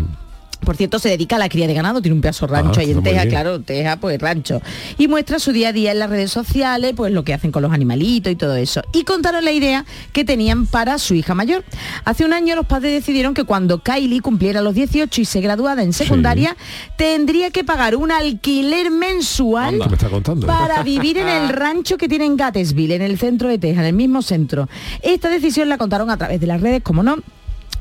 [0.62, 2.92] por cierto, se dedica a la cría de ganado, tiene un pedazo rancho Ah, ahí
[2.92, 3.30] en bien.
[3.30, 4.62] claro, Texas, pues rancho.
[4.98, 7.62] Y muestra su día a día en las redes sociales, pues lo que hacen con
[7.64, 8.82] los animalitos y todo eso.
[8.94, 11.64] Y contaron la idea que tenían para su hija mayor.
[12.06, 15.82] Hace un año los padres decidieron que cuando Kylie cumpliera los 18 y se graduara
[15.84, 16.56] en secundaria,
[16.98, 19.86] tendría que pagar un alquiler mensual Anda.
[19.86, 20.48] ¿Qué me está contando?
[20.48, 23.88] para vivir en el rancho que tiene en Gattesville, en el centro de Texas, en
[23.88, 24.68] el mismo centro.
[25.02, 27.18] Esta decisión la contaron a través de las redes, como no.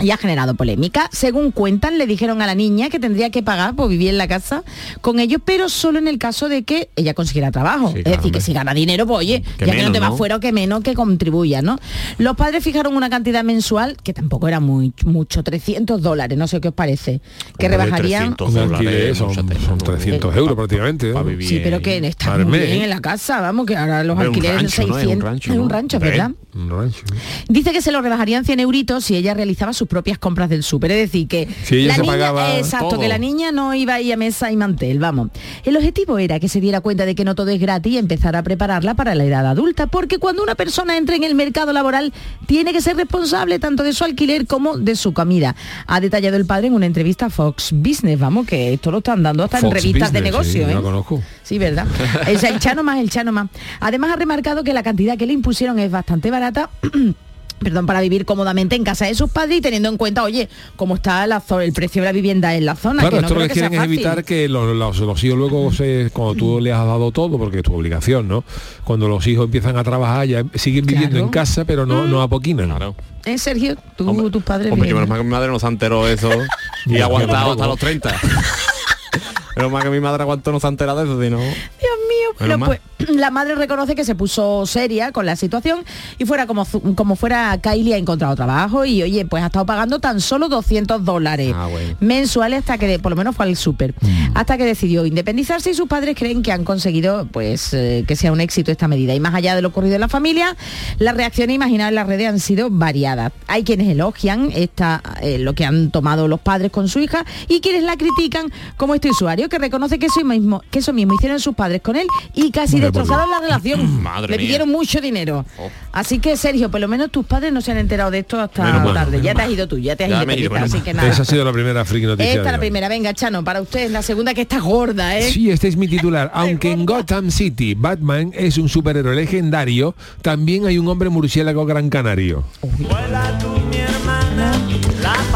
[0.00, 1.08] Y ha generado polémica.
[1.12, 4.28] Según cuentan, le dijeron a la niña que tendría que pagar por vivir en la
[4.28, 4.62] casa
[5.00, 7.90] con ellos, pero solo en el caso de que ella consiguiera trabajo.
[7.92, 10.00] Sí, es claro, decir, que si gana dinero, pues oye, Que ya que no te
[10.00, 10.16] va ¿no?
[10.16, 11.78] fuera o que menos que contribuya, ¿no?
[12.18, 16.60] Los padres fijaron una cantidad mensual que tampoco era muy mucho, 300 dólares, no sé
[16.60, 17.20] qué os parece,
[17.58, 18.36] que Hombre, rebajarían...
[18.36, 19.84] 300 un dólares, alquiler son, son ¿no?
[19.84, 21.12] 300 euros prácticamente.
[21.12, 21.48] Pa' vivir.
[21.48, 22.66] Sí, pero que está muy mes.
[22.66, 24.98] bien en la casa, vamos, que ahora los alquileres rancho, son ¿no?
[24.98, 25.24] Es un 600.
[25.28, 25.68] rancho, es un ¿no?
[25.74, 26.10] rancho, Hombre.
[26.10, 26.30] ¿verdad?
[26.54, 27.00] Un rancho.
[27.48, 30.92] Dice que se lo rebajarían 100 euritos si ella realizaba sus propias compras del súper.
[30.92, 33.00] Es decir, que la niña, pagaba exacto, todo.
[33.00, 35.30] que la niña no iba a ir a mesa y mantel, vamos.
[35.64, 38.36] El objetivo era que se diera cuenta de que no todo es gratis y empezar
[38.36, 42.12] a prepararla para la edad adulta, porque cuando una persona entra en el mercado laboral
[42.46, 45.56] tiene que ser responsable tanto de su alquiler como de su comida.
[45.86, 49.22] Ha detallado el padre en una entrevista a Fox Business, vamos, que esto lo están
[49.22, 50.66] dando hasta en revistas de negocio.
[50.66, 50.80] sí, ¿eh?
[50.82, 51.22] conozco.
[51.42, 51.86] Sí, ¿verdad?
[52.26, 53.48] El chano más, el chano más.
[53.80, 56.70] Además ha remarcado que la cantidad que le impusieron es bastante barata.
[57.58, 60.94] Perdón, para vivir cómodamente en casa de sus padres y teniendo en cuenta, oye, cómo
[60.94, 63.00] está la el precio de la vivienda en la zona.
[63.00, 65.38] Claro, que no esto lo que que quieren es evitar que los, los- los hijos
[65.38, 68.44] luego, se, cuando tú les has dado todo, porque es tu obligación, ¿no?
[68.84, 71.24] Cuando los hijos empiezan a trabajar, ya siguen viviendo Claro.
[71.26, 72.68] en casa, pero no, no apoquinan.
[72.68, 72.94] Claro.
[73.24, 73.76] ¿Eh, Sergio?
[73.96, 76.30] Tú, Hombre, tus padres Hombre, que menos mal que mi madre no se enteró eso
[76.86, 78.14] y ha aguantado hasta los 30.
[79.56, 81.38] menos mal que mi madre aguantó no se ha enterado de eso, si no...
[81.38, 85.84] Dios mío, bueno, Menos pues la madre reconoce que se puso seria con la situación
[86.18, 89.98] y fuera como, como fuera Kylie ha encontrado trabajo y oye, pues ha estado pagando
[89.98, 91.96] tan solo 200 dólares Ah, bueno.
[92.00, 93.94] mensuales hasta que, por lo menos fue al súper,
[94.34, 98.32] hasta que decidió independizarse y sus padres creen que han conseguido pues eh, que sea
[98.32, 99.14] un éxito esta medida.
[99.14, 100.56] Y más allá de lo ocurrido en la familia,
[100.98, 103.32] las reacciones imaginadas en las redes han sido variadas.
[103.46, 107.60] Hay quienes elogian esta, eh, lo que han tomado los padres con su hija y
[107.60, 111.40] quienes la critican como este usuario que reconoce que eso mismo, que eso mismo hicieron
[111.40, 114.02] sus padres con él y casi por destrozaron la relación.
[114.02, 114.46] Madre Le mía.
[114.46, 115.44] pidieron mucho dinero.
[115.58, 115.70] Oh.
[115.92, 118.64] Así que, Sergio, por lo menos tus padres no se han enterado de esto hasta
[118.64, 119.20] Menos mal, tarde.
[119.20, 121.08] Ya te has ido tú, ya te has Ya ido, ido, así que nada.
[121.08, 122.34] Esa ha sido la primera friki noticia.
[122.34, 125.30] Esta la primera, venga, Chano, para usted la segunda que está gorda, ¿eh?
[125.30, 126.30] Sí, este es mi titular.
[126.34, 131.90] Aunque en Gotham City Batman es un superhéroe legendario, también hay un hombre murciélago gran
[131.90, 132.44] canario.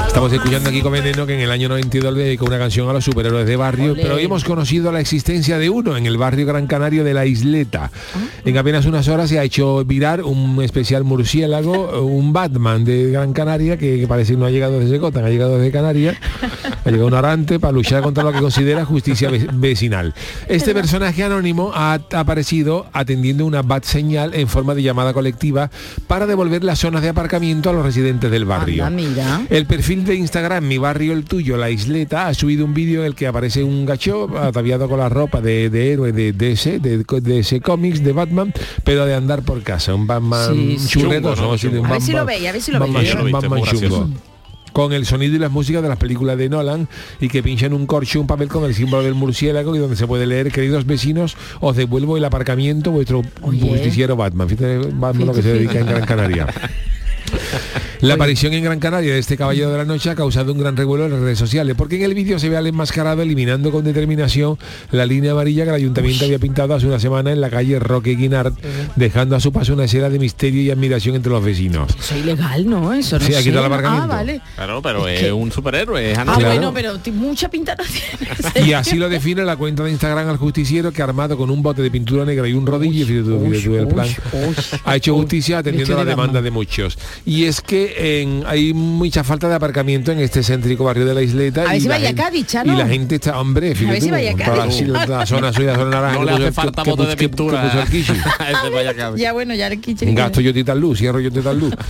[0.06, 2.92] Estamos escuchando aquí con Veneno que en el año 92 le dedicó una canción a
[2.92, 4.02] los superhéroes de barrio, Olé.
[4.02, 7.24] pero hoy hemos conocido la existencia de uno en el barrio Gran Canario de la
[7.24, 7.90] Isleta.
[8.44, 13.32] En apenas unas horas se ha hecho virar un especial murciélago, un Batman de Gran
[13.32, 16.16] Canaria que, que parece que no ha llegado desde Gotham, ha llegado desde Canarias,
[16.85, 20.12] ha llegado un arante para luchar contra lo que considera justicia ve- vecinal.
[20.48, 25.70] Este personaje anónimo ha aparecido atendiendo una bat señal en forma de llamada colectiva
[26.06, 28.85] para devolver las zonas de aparcamiento a los residentes del barrio.
[28.85, 29.40] Anda, mira.
[29.48, 33.07] El perfil de Instagram, mi barrio el tuyo, la isleta, ha subido un vídeo en
[33.07, 36.98] el que aparece un gacho ataviado con la ropa de, de héroe de DC, de,
[37.20, 38.53] de ese cómics de Batman,
[38.85, 39.94] pero de andar por casa.
[39.94, 40.88] Un Batman Sí, sí.
[40.88, 41.53] churreto, Chungo, ¿no?
[41.55, 43.33] Así de un A ver si Batman- lo veis, a ver si lo Batman- veis.
[43.33, 44.11] Batman chungo
[44.72, 46.88] con el sonido y las músicas de las películas de Nolan
[47.20, 50.07] y que pinchan un corcho un papel con el símbolo del murciélago y donde se
[50.07, 55.42] puede leer queridos vecinos os devuelvo el aparcamiento vuestro justiciero Batman fíjate Batman lo que
[55.42, 56.46] se dedica en Gran Canaria
[58.02, 60.76] la aparición en Gran Canaria de este caballero de la noche ha causado un gran
[60.76, 63.84] revuelo en las redes sociales, porque en el vídeo se ve al enmascarado eliminando con
[63.84, 64.58] determinación
[64.90, 68.14] la línea amarilla que el ayuntamiento había pintado hace una semana en la calle Roque
[68.16, 68.54] Guinart,
[68.96, 71.90] dejando a su paso una escena de misterio y admiración entre los vecinos.
[71.98, 72.92] Eso es ilegal, ¿no?
[72.92, 74.08] Eso no Sí, aquí está el Ah, aparcamiento.
[74.08, 74.40] vale.
[74.56, 76.24] Claro, pero Es es, que- un superhéroe, es Ah.
[76.24, 76.46] Claro.
[76.46, 78.68] bueno, pero mucha pinta no tiene.
[78.68, 81.82] Y así lo define la cuenta de Instagram al justiciero que armado con un bote
[81.82, 84.08] de pintura negra y un rodillo, fíjate tú el plan,
[84.84, 86.98] ha hecho justicia atendiendo la de demanda de muchos.
[87.24, 91.22] Y es que en- hay mucha falta de aparcamiento en este céntrico barrio de la
[91.22, 91.62] isleta.
[91.62, 92.72] A ver y si la vaya a gente- Cádiz, Chano.
[92.72, 94.88] Y la gente está, hombre, fíjate si tú, vaya a toda la, Cádiz.
[94.88, 96.18] la- la zona suya, zona naranja.
[96.18, 97.62] No le hace falta que- bote de pintura.
[98.72, 98.94] vaya.
[99.16, 100.07] Ya bueno, ya el quiche.
[100.07, 101.74] Un gasto yo tal luz, cierro yo tal luz.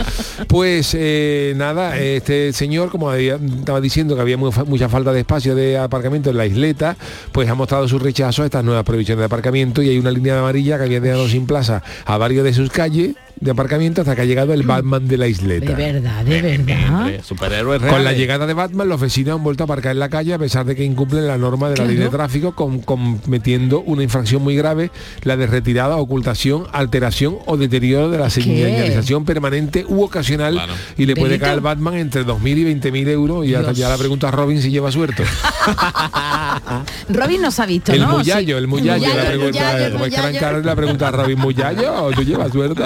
[0.48, 5.54] Pues eh, nada, este señor, como había- estaba diciendo que había mucha falta de espacio
[5.54, 6.96] de aparcamiento en la isleta,
[7.32, 10.38] pues ha mostrado su rechazo a estas nuevas prohibiciones de aparcamiento y hay una línea
[10.38, 14.22] amarilla que había dejado sin plaza a varios de sus calles de aparcamiento hasta que
[14.22, 15.74] ha llegado el Batman de la De isleta.
[15.74, 17.10] verdad, de verdad.
[17.24, 20.32] Superhéroes Con la llegada de Batman, los vecinos han vuelto a aparcar en la calle
[20.34, 24.04] a pesar de que incumplen la norma de la ley de tráfico, con- cometiendo una
[24.04, 24.92] infracción muy grave,
[25.24, 30.74] la de retirada, ocultación, alteración o deterioro de la señalización permanente u ocasional Claro.
[30.96, 31.44] y le puede Delito.
[31.44, 34.62] caer al Batman entre 2.000 y 20.000 euros y ya, ya la pregunta a Robin
[34.62, 35.24] si lleva suerte.
[37.08, 38.10] Robin nos ha visto, el ¿no?
[38.10, 42.82] el muyallo, la el pregunta, la pregunta a Robin, ¿muyallo o tú llevas suerte?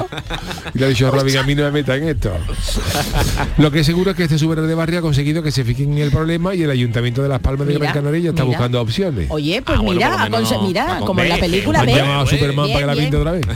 [0.74, 2.32] Y le ha dicho Robin, a mí no me meta en esto.
[3.59, 5.92] Lo que es seguro es que este superhéroe de barrio ha conseguido que se fijen
[5.92, 8.59] en el problema y el Ayuntamiento de Las Palmas de Gran Canaria ya está mira.
[8.59, 9.26] buscando opciones.
[9.30, 11.40] Oye, pues Ah, bueno, mira, menos mira, como en la convence.
[11.40, 11.96] película, Han ¿ves?
[11.96, 13.04] llamado a Bien, Superman para que la bien.
[13.04, 13.46] pinte otra vez.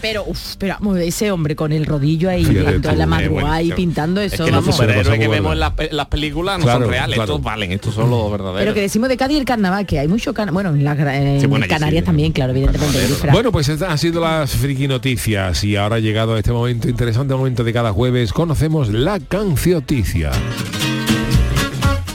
[0.00, 3.62] Pero, uf, pero vamos, ese hombre con el rodillo ahí, en toda la eh, madrugada
[3.62, 4.76] y que- pintando Es eso, que los vamos.
[4.76, 7.32] super- superhéroes que vemos en, las las películas no Claro, son reales, claro.
[7.34, 8.60] estos valen, estos son los verdaderos.
[8.60, 11.40] Pero que decimos de Cádiz el carnaval, que hay mucho carnaval, bueno, en, la- en
[11.40, 12.98] Sí, bueno, allí Canarias sí, también, claro, evidentemente.
[13.32, 17.34] Bueno, pues estas han sido las friki noticias y ahora ha llegado este momento interesante,
[17.34, 20.30] momento de cada jueves, conocemos la cancioticia.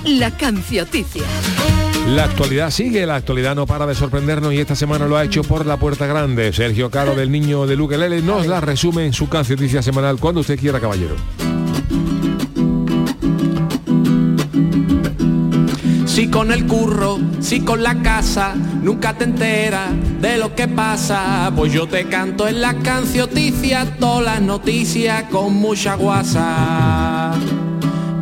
[0.03, 1.21] La cancioticia.
[2.07, 5.43] La actualidad sigue, la actualidad no para de sorprendernos y esta semana lo ha hecho
[5.43, 6.51] por la puerta grande.
[6.51, 10.41] Sergio Caro del Niño de Luque Lele nos la resume en su cancioticia semanal cuando
[10.41, 11.13] usted quiera, caballero.
[16.31, 19.89] Con el curro, si con la casa, nunca te enteras
[20.21, 21.51] de lo que pasa.
[21.55, 27.33] Pues yo te canto en las cancioticias, todas las noticias con mucha guasa.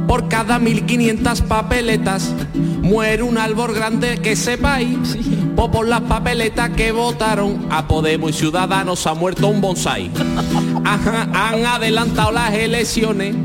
[0.07, 2.33] Por cada 1500 papeletas
[2.81, 5.17] muere un árbol grande que sepáis.
[5.55, 10.09] O por las papeletas que votaron a Podemos y Ciudadanos ha muerto un bonsai.
[10.85, 13.35] Ajá, han adelantado las elecciones.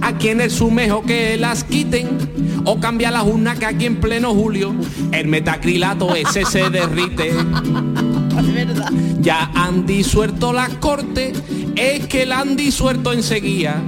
[0.00, 2.35] A quien es su mejor que las quiten.
[2.68, 4.74] O cambia la urna que aquí en pleno julio
[5.12, 7.32] el metacrilato ese se derrite.
[9.26, 11.36] Ya han disuelto las cortes,
[11.74, 13.82] es que la han disuelto enseguida.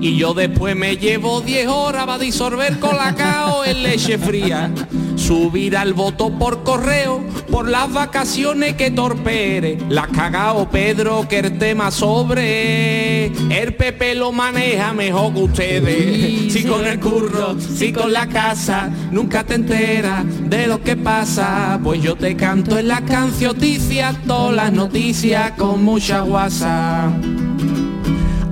[0.00, 4.70] Y yo después me llevo 10 horas para disolver colacao en leche fría.
[5.16, 9.78] Subir al voto por correo, por las vacaciones que torpere.
[9.88, 13.26] La cagao Pedro que el tema sobre.
[13.26, 16.52] El PP lo maneja mejor que ustedes.
[16.52, 21.80] Si con el curro, si con la casa, nunca te enteras de lo que pasa.
[21.82, 27.10] Pues yo te canto en la cancioticia, todas las noticias con mucha guasa.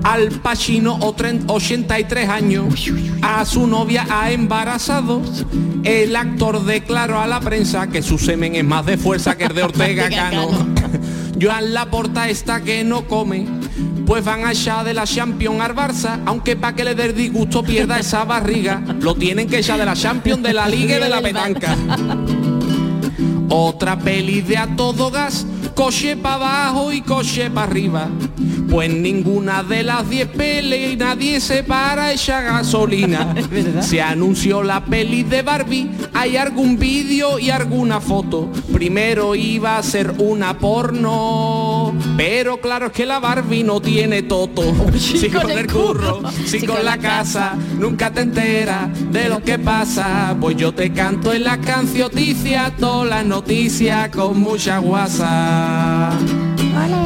[0.03, 2.90] Al Pacino, o tren- 83 años,
[3.21, 5.21] a su novia ha embarazado.
[5.85, 9.55] El actor declaró a la prensa que su semen es más de fuerza que el
[9.55, 10.49] de Ortega Cano.
[11.40, 13.47] Joan Laporta está que no come,
[14.07, 17.62] pues van allá de la Champions al Barça, aunque pa' que le dé el disgusto
[17.62, 21.09] pierda esa barriga, lo tienen que echar de la Champions, de la Liga y de
[21.09, 21.77] la petanca.
[23.55, 28.09] Otra peli de a todo gas, coche para abajo y coche para arriba.
[28.71, 33.35] Pues ninguna de las 10 pelis nadie se para esa gasolina.
[33.83, 38.51] Se anunció la peli de Barbie, hay algún vídeo y alguna foto.
[38.73, 41.82] Primero iba a ser una porno,
[42.16, 44.62] pero claro es que la Barbie no tiene toto.
[45.22, 50.37] Si con el curro, si con la casa, nunca te enteras de lo que pasa.
[50.40, 56.11] Pues yo te canto en la cancioticias, todas las noticias con mucha guasa.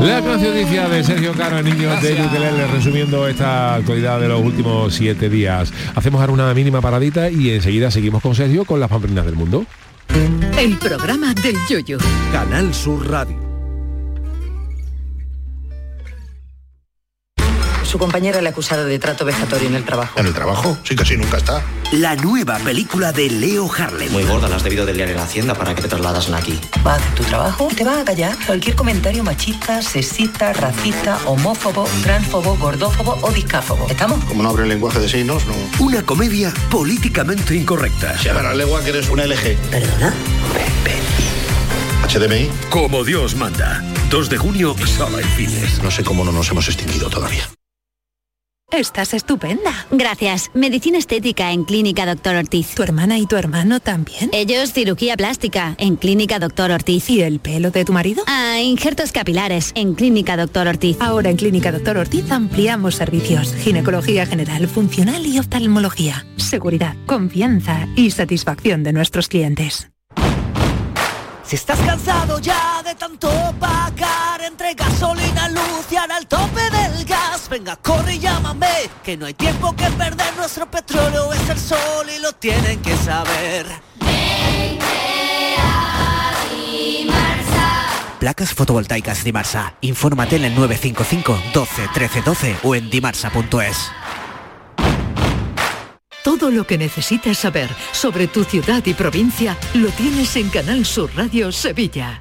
[0.01, 4.95] La noticia de Sergio Caro, el niño de Ukelele, resumiendo esta actualidad de los últimos
[4.95, 5.73] siete días.
[5.95, 9.65] Hacemos ahora una mínima paradita y enseguida seguimos con Sergio con las pamplinas del mundo.
[10.59, 11.99] El programa del yoyo.
[12.33, 13.46] Canal Sur Radio.
[17.97, 20.21] Su compañera le ha acusado de trato vejatorio en el trabajo.
[20.21, 20.77] ¿En el trabajo?
[20.85, 21.63] Sí, casi nunca está.
[21.93, 24.13] La nueva película de Leo Harlem.
[24.13, 26.61] Muy gorda, la has debido de liar en la hacienda para que te trasladas aquí.
[26.87, 31.19] Va a hacer tu trabajo y te va a callar cualquier comentario machista, sexista, racista,
[31.25, 33.87] homófobo, transfobo, gordófobo o discáfobo.
[33.89, 34.23] ¿Estamos?
[34.27, 35.55] Como no abre el lenguaje de signos, no.
[35.83, 38.19] Una comedia políticamente incorrecta.
[38.19, 39.57] Se la lengua que eres un LG.
[39.71, 40.13] ¿Perdona?
[42.07, 42.51] HDMI.
[42.69, 43.83] Como Dios manda.
[44.11, 45.83] 2 de junio, sala en cines.
[45.83, 47.56] No sé cómo no nos hemos extinguido todavía.
[48.73, 49.87] Estás estupenda.
[49.93, 50.51] Gracias.
[50.53, 52.75] Medicina estética en Clínica Doctor Ortiz.
[52.75, 54.29] ¿Tu hermana y tu hermano también?
[54.33, 57.09] Ellos cirugía plástica en Clínica Doctor Ortiz.
[57.09, 58.25] ¿Y el pelo de tu marido?
[58.27, 60.97] Ah, injertos capilares en Clínica Doctor Ortiz.
[61.01, 63.55] Ahora en Clínica Doctor Ortiz ampliamos servicios.
[63.55, 66.27] Ginecología general, funcional y oftalmología.
[66.37, 69.89] Seguridad, confianza y satisfacción de nuestros clientes.
[71.45, 76.19] Si estás cansado ya de tanto pagar entre gasolina, luz y ahora
[77.57, 78.69] venga, corre y llámame,
[79.03, 82.95] que no hay tiempo que perder, nuestro petróleo es el sol y lo tienen que
[82.97, 83.67] saber.
[88.19, 89.75] Placas fotovoltaicas Dimarsa.
[89.81, 93.91] Infórmate en el 955 12 13 12 o en dimarsa.es.
[96.23, 101.11] Todo lo que necesitas saber sobre tu ciudad y provincia lo tienes en Canal Sur
[101.15, 102.21] Radio Sevilla.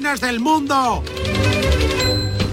[0.00, 1.04] Pamplinas del mundo.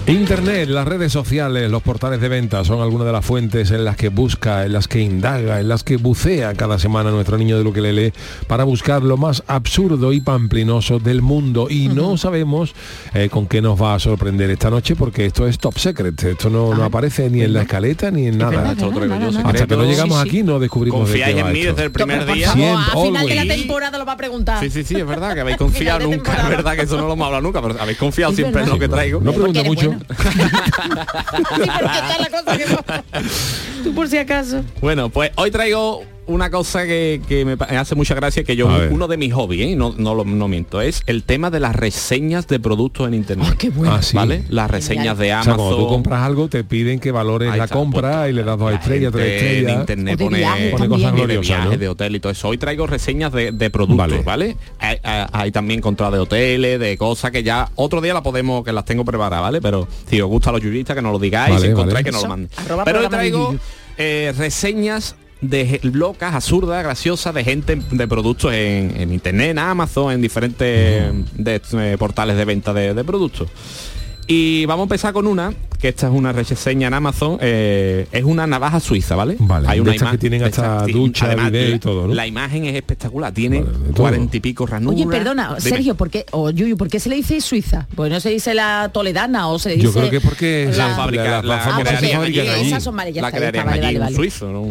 [0.08, 3.94] Internet, las redes sociales, los portales de venta son algunas de las fuentes en las
[3.94, 7.64] que busca, en las que indaga, en las que bucea cada semana nuestro niño de
[7.64, 8.12] lo que le lee
[8.46, 11.66] para buscar lo más absurdo y pamplinoso del mundo.
[11.68, 12.74] Y no sabemos
[13.12, 16.22] eh, con qué nos va a sorprender esta noche porque esto es top secret.
[16.22, 18.70] Esto no, no aparece ni en la escaleta ni en nada.
[18.70, 20.28] Hasta que no llegamos Sí, sí.
[20.30, 22.52] aquí no descubrimos de Confiáis qué va en mí desde el primer día.
[22.52, 24.60] favor, Siempre, a final de la temporada lo va a preguntar.
[24.60, 27.06] Sí, sí, sí, es verdad que habéis confiado de nunca, es verdad que eso no
[27.06, 29.20] lo hemos hablado nunca, pero habéis confiado siempre en lo que traigo.
[29.20, 29.97] No pregunta mucho.
[33.84, 34.64] Tú por si acaso.
[34.80, 39.08] Bueno, pues hoy traigo una cosa que, que me hace mucha gracia, que yo, uno
[39.08, 39.76] de mis hobbies, ¿eh?
[39.76, 43.56] no, no, lo- no miento, es el tema de las reseñas de productos en internet.
[43.86, 44.14] Ah, sí.
[44.16, 44.44] ¿Vale?
[44.48, 45.56] Las reseñas de O sea, Amazon.
[45.56, 48.72] cuando tú compras algo te piden que valores la está, compra y le das dos
[48.72, 49.80] estrellas, tres estrellas.
[49.80, 51.78] internet O de pone, viajes pone cosas y de gloriosas, viajes, ¿no?
[51.78, 52.48] de hotel y todo eso.
[52.48, 54.56] Hoy traigo reseñas de, de productos, ¿vale?
[54.78, 58.64] Hay, hay- hay también contra de hoteles, de cosas que ya otro día la podemos,
[58.64, 59.60] que las tengo preparadas, ¿vale?
[59.60, 62.04] Pero si os gustan los yuristas, que nos lo digáis, Vale, si encontráis vale.
[62.04, 62.50] que nos lo manden.
[62.84, 63.54] Pero hoy traigo
[63.96, 70.12] eh, reseñas de locas, absurdas, graciosas de gente de productos en, en internet, en Amazon,
[70.12, 70.66] en diferentes
[71.34, 73.48] de, eh, portales de venta de, de productos.
[74.30, 78.24] Y vamos a empezar con una, que esta es una reseña en Amazon, eh, es
[78.24, 79.36] una navaja suiza, ¿vale?
[79.38, 82.14] Vale, Hay una estas que tienen hasta ducha, además, bidet y la- todo, ¿no?
[82.14, 83.64] La imagen es espectacular, tiene
[83.96, 85.00] cuarenta y pico ranuras.
[85.00, 85.60] Oye, perdona, Dime.
[85.62, 87.86] Sergio, ¿por qué, o Yuyu, ¿por qué se le dice Suiza?
[87.94, 89.86] Pues no se dice la toledana o se le dice...
[89.86, 92.38] Yo creo que es porque La fábrica- la- famosas Ah, allí.
[92.66, 94.16] esas son vale, ya la está, está, crearían vale, allí vale, un vale.
[94.16, 94.66] suizo, ¿no?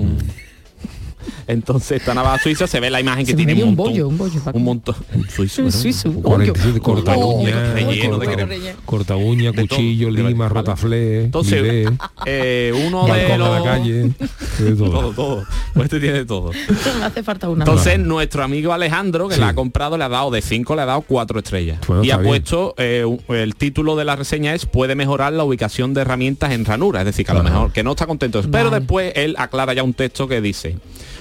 [1.47, 4.17] Entonces esta navaja suiza se ve la imagen que Se tiene un montón, bollo, un
[4.17, 4.41] bollo.
[4.53, 5.71] Un montón, un suizo, Un ¿no?
[5.71, 10.49] suizo, un 47 corta Oh, uña, relleno de corta, uña, cuchillo, lima, Vale.
[10.53, 11.87] rotaflé, Entonces,
[12.25, 13.49] eh, uno de los...
[13.49, 13.93] la calle,
[14.59, 14.89] de todo.
[14.91, 15.43] todo, todo.
[15.73, 16.51] Pues este tiene de todo.
[17.03, 17.63] Hace falta una.
[17.63, 19.41] Entonces nuestro amigo Alejandro, que Sí.
[19.41, 21.79] la ha comprado, le ha dado de 5, le ha dado 4 estrellas.
[21.87, 22.27] Bueno, y ha bien.
[22.29, 26.65] puesto, eh, el título de la reseña es puede mejorar la ubicación de herramientas en
[26.65, 26.99] ranura.
[27.01, 28.41] Es decir, que a lo mejor que no está contento.
[28.51, 28.79] Pero Vale.
[28.81, 30.77] después él aclara ya un texto que dice,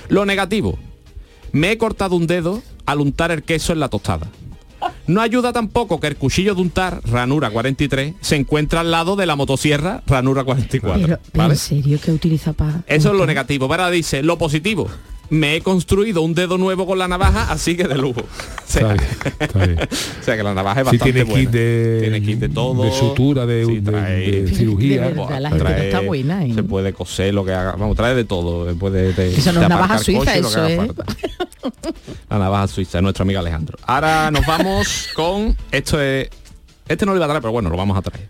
[0.09, 0.79] lo negativo,
[1.53, 4.29] me he cortado un dedo al untar el queso en la tostada.
[5.07, 9.27] No ayuda tampoco que el cuchillo de untar, ranura 43, se encuentra al lado de
[9.27, 11.01] la motosierra, ranura 44.
[11.01, 11.55] Pero, pero ¿vale?
[11.55, 12.83] en serio que utiliza para.
[12.87, 13.67] Eso es lo negativo.
[13.67, 14.89] Ahora dice, lo positivo.
[15.29, 18.21] Me he construido un dedo nuevo con la navaja, así que de lujo.
[18.21, 18.27] O
[18.67, 19.79] sea, Está bien, está bien.
[20.21, 21.41] o sea, que la navaja es Sí, bastante tiene buena.
[21.41, 22.85] kit de, Tiene kit de todo.
[22.85, 25.03] de sutura, de, Sí, de- trae- de cirugía.
[25.03, 26.55] De verdad, la gente está buena, ¿eh?
[26.55, 27.73] Se puede coser lo que haga.
[27.73, 28.65] Vamos, trae de todo.
[28.67, 30.81] Después de, de- Eso no es navaja suiza, coche, eso es.
[32.31, 33.77] La navaja suiza, nuestro amigo Alejandro.
[33.87, 35.57] Ahora nos vamos con.
[35.73, 36.29] Esto es.
[36.89, 38.29] Este no lo iba a traer, pero bueno, lo vamos a traer.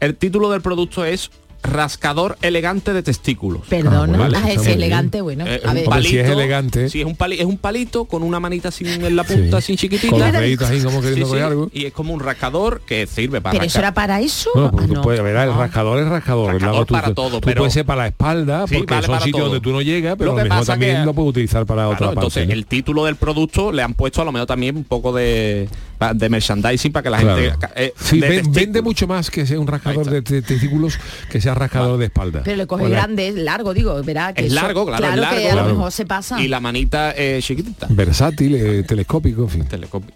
[0.00, 1.30] El título del producto es
[1.66, 3.62] Rascador elegante de testículos.
[3.68, 5.44] Perdona, bueno, ah, está es elegante, bueno.
[5.46, 6.88] Eh, a ver, Hombre, si es elegante.
[6.88, 9.66] Sí, es un, pali- es un palito con una manita sin en la punta, Sí.
[9.68, 10.10] sin chiquitita.
[10.10, 11.70] Con los deditos ahí como queriendo Sí, coger sí, algo.
[11.72, 14.50] Y es como un rascador que sirve para pero eso era para eso.
[14.54, 15.02] Bueno, pues Ah, no.
[15.02, 16.52] puedes, verás, el rascador es rascador.
[16.54, 19.06] Rascador tú, para tú- todo, tú pero- puedes ser para la espalda, Sí, porque vale
[19.06, 19.44] son sitios todo.
[19.50, 21.30] donde tú no llegas, pero Lo a lo que mejor pasa también que- lo puedes
[21.30, 24.46] utilizar para Claro, otra entonces el título del producto le han puesto a lo mejor
[24.46, 25.68] también un poco de,
[26.14, 27.36] de merchandising para que la Claro.
[27.40, 28.54] gente eh, Sí, de ven- testículos.
[28.64, 30.98] vende mucho más que sea un rascador de, testículos
[31.30, 32.42] que sea rascador de espalda.
[32.44, 32.96] Pero le coge Hola.
[32.96, 35.68] grande, es largo, digo, verá que Es eso- largo, claro, es que a lo Claro.
[35.74, 36.40] mejor se pasa.
[36.42, 37.86] y la manita eh, chiquitita.
[37.90, 39.64] Versátil, eh, telescópico, en fin.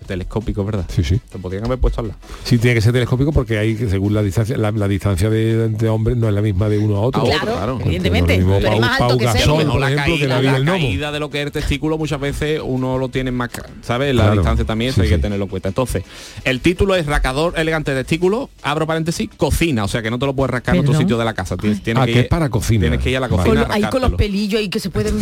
[0.07, 0.85] Telescópico, ¿verdad?
[0.89, 1.20] Sí, sí.
[1.31, 2.20] Te podrían haber puesto al lado.
[2.45, 5.68] Sí, tiene que ser telescópico porque hay que según la distancia, la, la distancia de,
[5.68, 7.20] de hombres no es la misma de uno a otro.
[7.22, 7.78] A otro, Claro, claro.
[7.85, 8.39] evidentemente.
[8.39, 11.41] Lo Pau- más alto que Gasol, por la ejemplo, caída, la caída de lo que
[11.41, 13.51] es el testículo muchas veces uno lo tiene más
[13.83, 14.14] ¿sabes?
[14.14, 14.37] La Claro.
[14.41, 15.70] distancia también, eso Sí, hay que tenerlo en cuenta.
[15.71, 16.05] Entonces,
[16.45, 20.27] el título es Racador elegante de testículo, abro paréntesis, cocina, o sea que no te
[20.27, 21.57] lo puedes rascar en otro sitio de la casa.
[21.57, 22.83] Tienes, tienes Ah, que que ir- es para cocina.
[22.83, 23.66] Tienes que ir a la cocina.
[23.71, 25.18] Ahí con los pelillos ahí que se pueden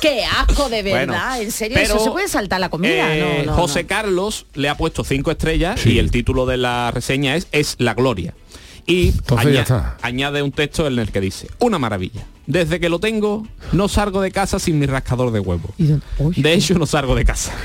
[0.00, 3.44] qué asco de Bueno, verdad en serio pero, eso se puede saltar la comida Eh,
[3.46, 3.88] no, no, José no.
[3.88, 5.92] Carlos le ha puesto cinco estrellas Sí.
[5.92, 8.34] y el título de la reseña es Es la gloria.
[8.86, 9.12] Y
[9.60, 9.96] está.
[10.02, 12.26] añade un texto en el que dice, una maravilla.
[12.48, 15.72] Desde que lo tengo, no salgo de casa sin mi rascador de huevo.
[15.78, 17.52] Y De hecho, no salgo de casa.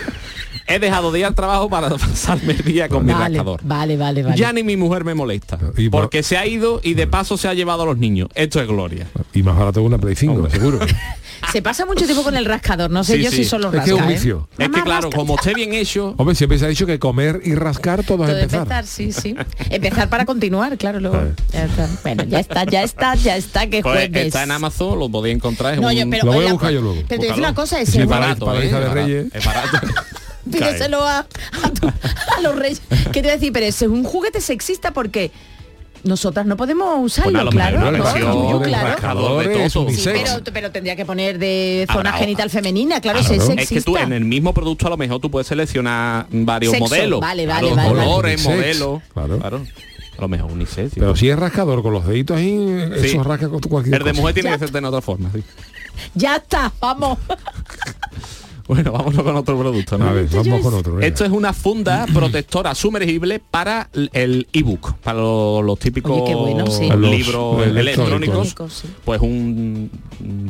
[0.67, 3.61] He dejado de ir al trabajo para pasarme el día con mi rascador.
[3.63, 5.57] vale vale vale Ya ni mi mujer me molesta.
[5.77, 8.27] Y Porque se ha ido y de paso se ha llevado a los niños.
[8.35, 9.07] Esto es gloria.
[9.33, 10.51] Y más barato que una Play 5, Hombre.
[10.51, 10.79] seguro.
[11.51, 13.37] se pasa mucho tiempo con el rascador no sé Sí, yo sí.
[13.37, 14.15] si solo Es que es un rasca, ¿eh?
[14.15, 14.49] vicio.
[14.57, 15.15] Es que claro, rasca.
[15.17, 18.29] como esté bien hecho, Hombre, siempre se ha dicho que comer y rascar todo es
[18.29, 18.61] Todo de empezar.
[18.63, 19.35] empezar, sí, sí.
[19.69, 21.15] Empezar para continuar, claro, luego.
[21.17, 21.31] Vale.
[21.53, 21.89] Ya está.
[22.03, 24.25] Bueno, ya está, ya está, ya está, que pues, jueves.
[24.27, 25.75] está en Amazon, lo podéis encontrar.
[25.75, 26.97] es No, un- yo, pero, Lo voy a buscar yo luego.
[27.07, 27.37] Pero te Búscalo.
[27.47, 28.59] una cosa, es barato, ¿eh?
[28.59, 29.27] de Es barato, Reyes.
[29.33, 29.77] Es barato.
[30.47, 32.81] pídeselo a, a, tu- a los reyes.
[33.11, 33.51] ¿Qué te voy a decir?
[33.53, 35.31] Pero ese es un juguete sexista porque
[36.03, 37.79] nosotras no podemos usarlo, Bueno, lo claro.
[37.91, 38.61] mejor ¿no?
[38.61, 39.37] claro.
[39.39, 39.89] de todo.
[39.89, 43.33] Sí, pero, pero tendría que poner de zona Habrá- genital femenina, claro, Claro.
[43.33, 43.73] si es Es sexista.
[43.79, 46.85] Es que tú en el mismo producto a lo mejor tú puedes seleccionar varios Sexo,
[46.85, 47.19] modelos.
[47.19, 48.05] vale, vale, Claro, vale, vale.
[48.09, 49.01] colores, Unisex, modelos.
[49.13, 49.61] claro.
[50.17, 50.93] A lo mejor unisex.
[50.95, 52.57] Pero si es rascador con los deditos ahí,
[53.01, 53.07] Sí.
[53.09, 54.21] eso rasca con cualquier el de cosa.
[54.21, 54.57] mujer tiene Ya.
[54.57, 55.29] que ser de otra forma.
[55.33, 55.43] sí.
[56.15, 57.17] Ya está, vamos.
[58.77, 59.97] Bueno, vámonos con otro producto.
[59.97, 60.09] ¿no?
[60.09, 60.93] A ver, vamos con otro.
[60.95, 61.07] venga.
[61.07, 66.35] Esto es una funda protectora sumergible para el ebook, para los, los típicos Oye, qué
[66.35, 66.89] bueno, sí.
[66.89, 68.55] Los libros electrónicos.
[68.69, 68.87] sí.
[69.05, 69.89] Pues un,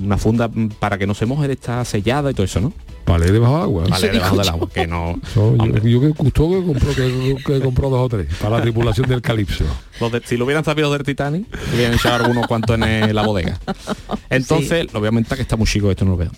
[0.04, 0.50] una funda
[0.80, 2.74] para que no se moje, está sellada y todo eso, ¿no?
[3.06, 3.84] Vale, debajo de agua.
[3.88, 5.20] Vale, debajo del agua, que no...
[5.34, 9.08] So, yo, que gustó que compró, que, que compró dos o tres para la tripulación
[9.08, 9.64] del Calipso.
[10.02, 13.60] los de- si lo hubieran sabido del Titanic, hubieran echado algunos cuantos en la bodega.
[14.30, 16.32] Entonces, lo voy a aumentar que está muy chico, esto no lo veo.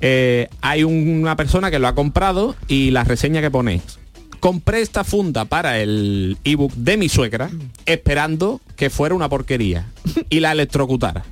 [0.00, 3.98] Eh, hay una persona que lo ha comprado y la reseña que pone es,
[4.40, 7.50] compré esta funda para el ebook de mi suegra
[7.86, 9.86] esperando que fuera una porquería
[10.28, 11.24] y la electrocutara.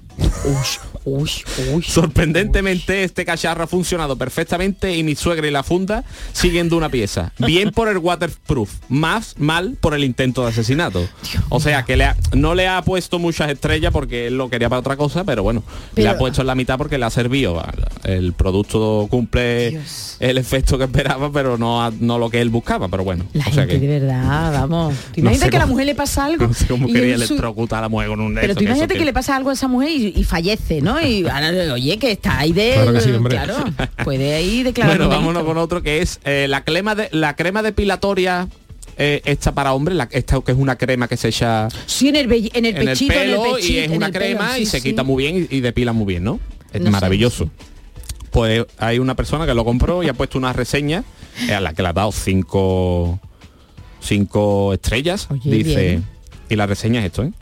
[1.04, 1.30] Uy,
[1.72, 1.82] uy.
[1.82, 7.32] Sorprendentemente este cacharro ha funcionado perfectamente y mi suegra y la funda siguiendo una pieza.
[7.38, 11.06] Bien por el waterproof, más mal por el intento de asesinato.
[11.50, 14.68] O sea que le ha- no le ha puesto muchas estrellas porque él lo quería
[14.68, 15.62] para otra cosa, pero bueno,
[15.96, 17.62] le ha puesto en la mitad porque le ha servido.
[18.04, 20.16] El producto cumple Dios.
[20.20, 23.26] el efecto que esperaba, pero no, no lo que él buscaba, pero bueno.
[23.32, 24.94] La o sea gente que de verdad, vamos.
[25.12, 26.46] ¿Te No imaginas sé que a la mujer le pasa algo?
[26.48, 28.54] no sé cómo y quería en su- electrocutar a la mujer con un Pero eso,
[28.58, 30.93] tú imagínate que le pasa algo a esa mujer y, y fallece, ¿no?
[31.02, 32.72] Y ahora, oye, que está ahí de...
[32.74, 33.36] Claro que sí, hombre.
[33.36, 33.56] claro,
[34.04, 37.62] puede ahí declarar Bueno, vámonos con otro que es eh, la crema de la crema
[37.62, 38.48] depilatoria
[38.96, 42.16] eh, hecha para hombres, la, esta que es una crema que se echa Sí, en
[42.16, 43.72] el, en el en el pechito, en el pelo pechito.
[43.72, 44.90] y es una pelo, crema y se sí.
[44.90, 46.38] quita muy bien y, y depila muy bien, ¿no?
[46.72, 47.50] Es No sé, maravilloso.
[48.30, 51.02] pues hay una persona que lo compró y ha puesto una reseña
[51.48, 53.18] eh, a la que le ha dado cinco,
[54.00, 55.28] cinco estrellas.
[55.42, 56.04] dice, bien.
[56.48, 57.32] y la reseña es esto, ¿eh?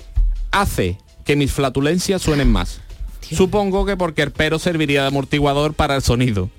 [0.53, 2.81] Hace que mis flatulencias suenen más.
[3.31, 6.51] Supongo que porque el pero serviría de amortiguador para el sonido.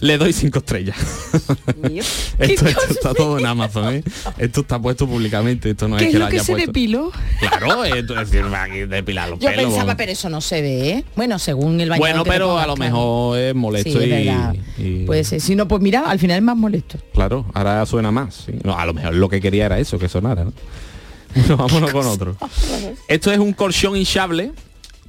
[0.00, 0.96] Le doy cinco estrellas.
[2.38, 4.02] esto, esto está todo en Amazon, ¿eh?
[4.38, 5.70] Esto está puesto públicamente.
[5.70, 6.66] Esto no ¿Qué es es que lo lo que se puesto.
[6.68, 7.12] depiló?
[7.38, 8.46] Claro, esto es decir,
[8.88, 9.66] depilar los Yo pelos.
[9.66, 11.04] pensaba, pero eso no se ve, ¿eh?
[11.16, 12.90] Bueno, según el bañador Bueno, pero a lo claro.
[12.92, 14.30] mejor es molesto Sí,
[14.78, 16.98] y, Pues eh, si no, pues mira, al final es más molesto.
[17.12, 18.44] Claro, ahora suena más.
[18.46, 18.52] sí.
[18.64, 20.44] No, a lo mejor lo que quería era eso, que sonara.
[20.44, 20.52] ¿no?
[21.56, 22.36] Vámonos con otro.
[23.08, 24.52] Esto es un colchón hinchable.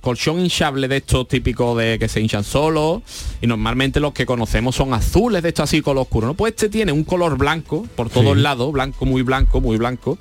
[0.02, 3.02] Colchón hinchable de estos típicos de que se hinchan solos.
[3.41, 6.28] Y normalmente los que conocemos son azules de estos así color oscuro.
[6.28, 6.34] ¿no?
[6.34, 8.41] Pues este tiene un color blanco por todos Sí.
[8.41, 10.18] lados, blanco, muy blanco, muy blanco.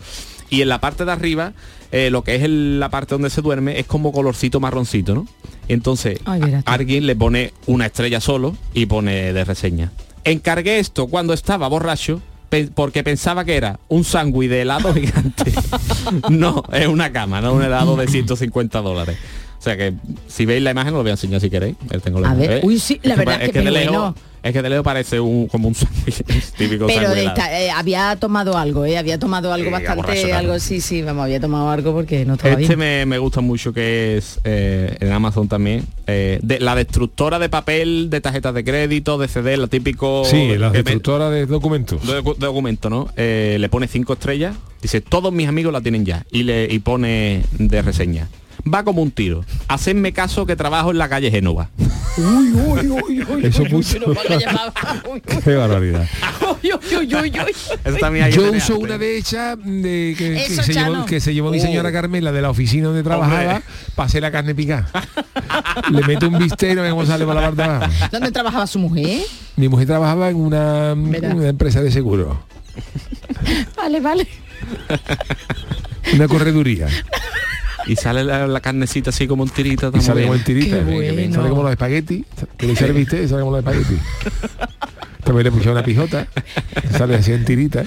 [0.51, 1.53] Y en la parte de arriba,
[1.93, 5.27] eh, lo que es el- la parte donde se duerme, es como colorcito marroncito, ¿no?
[5.69, 9.93] Entonces Ay, alguien le pone una estrella solo y pone de reseña.
[10.25, 12.23] Encargué esto cuando estaba borracho
[12.75, 15.53] porque pensaba que era un sándwich de helado gigante.
[16.31, 19.19] no, es una cama, no un helado de 150 dólares.
[19.59, 19.93] O sea que
[20.29, 21.75] si veis la imagen os lo voy a enseñar si queréis.
[22.05, 24.15] Tengo la A ver, uy, sí, la verdad es que de bueno.
[24.41, 26.23] es que de lejos parece un como un sándwich
[26.57, 28.97] típico Pero esta- eh, había tomado algo, ¿eh?
[28.97, 32.77] Había tomado algo bastante, algo, sí, sí, vamos, había tomado algo porque no estaba Este
[32.77, 32.79] bien.
[32.79, 35.85] me, me gusta mucho que es eh, en Amazon también.
[36.07, 40.57] eh, de, la destructora de papel, de tarjetas de crédito, de CD, la típico Sí,
[40.57, 42.07] la me- destructora de documentos.
[42.07, 43.09] de, de documento, ¿no?
[43.17, 46.25] Eh, le pone cinco estrellas, dice, todos mis amigos la tienen ya.
[46.31, 48.29] Y le y pone de reseña.
[48.73, 49.45] Va como un tiro.
[49.69, 51.71] Hacedme caso que trabajo en la calle Génova.
[52.17, 53.99] Uy, uy, uy, uy, Eso puso.
[55.45, 56.07] Qué barbaridad.
[56.63, 57.55] uy, uy, uy, uy, uy.
[57.85, 60.93] Eso también hay que Yo uso una de hechas de que, que Eso, se llevó,
[60.93, 61.07] Chano.
[61.07, 63.63] que se llevó mi señora Carmela de la oficina donde trabajaba Hombre.
[63.95, 64.91] para hacer la carne picada.
[65.93, 67.93] Le meto un bistec y cómo sale por la parte de abajo.
[68.11, 69.23] ¿Dónde trabajaba su mujer?
[69.57, 72.43] Mi mujer trabajaba en una, una empresa de seguro,
[73.77, 74.27] Vale, vale.
[76.15, 76.89] una correduría.
[77.89, 79.91] Y sale la, la carnecita así como un tirito.
[79.95, 80.77] Y sale como en tirita.
[80.77, 81.35] Qué bueno.
[81.35, 82.25] Sale como los espaguetis.
[82.57, 83.99] Que le el bistec y sale como los espaguetis.
[85.25, 86.27] También le puse una pijota.
[86.97, 87.85] Sale así en tirita.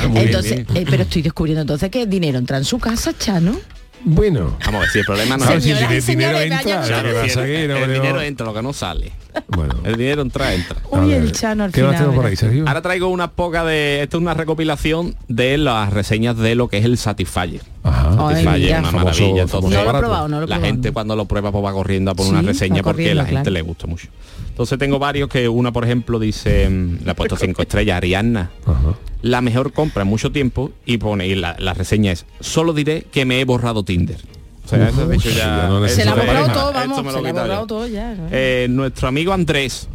[0.00, 0.76] Ah, bien, Entonces, bien.
[0.76, 3.56] eh, pero estoy descubriendo entonces que el dinero entra en su casa, Chano.
[4.04, 4.56] Bueno.
[4.64, 7.44] Vamos a ver si el problema no es si el dinero, entra, que Claro, pasa
[7.44, 9.12] que el, no- el no- dinero entra, lo que no sale.
[9.48, 9.74] Bueno.
[9.84, 10.76] El dinero entra, entra.
[10.90, 12.38] Uy, el Chano al ¿Qué más final, tenemos por ahí, verás.
[12.40, 12.64] Sergio?
[12.66, 14.02] Ahora traigo una poca de...
[14.02, 17.60] Esto es una recopilación de las reseñas de lo que es el Satisfyer.
[17.84, 18.16] Ajá.
[18.16, 19.46] Satisfyer, una Famoso- maravilla.
[19.46, 20.64] famoso entonces, No lo he probado, no lo he la probado.
[20.74, 23.42] gente cuando lo prueba pues va corriendo a poner Sí, una reseña porque la gente
[23.42, 23.50] claro.
[23.52, 24.08] le gusta mucho.
[24.50, 28.50] Entonces tengo varios que una, por ejemplo, dice, mm, le ha puesto cinco estrellas, Arianna.
[28.66, 28.94] Ajá.
[29.22, 33.04] La mejor compra en mucho tiempo y pone, y la, la reseña es, solo diré
[33.10, 34.18] que me he borrado Tinder.
[34.64, 35.44] O sea, eso de hecho Uf, ya...
[35.44, 37.14] ya no eso Se la ha borrado todo, vamos.
[37.14, 38.14] Se la ha borrado todo ya.
[38.14, 38.28] ¿no?
[38.30, 39.88] Eh, nuestro amigo Andrés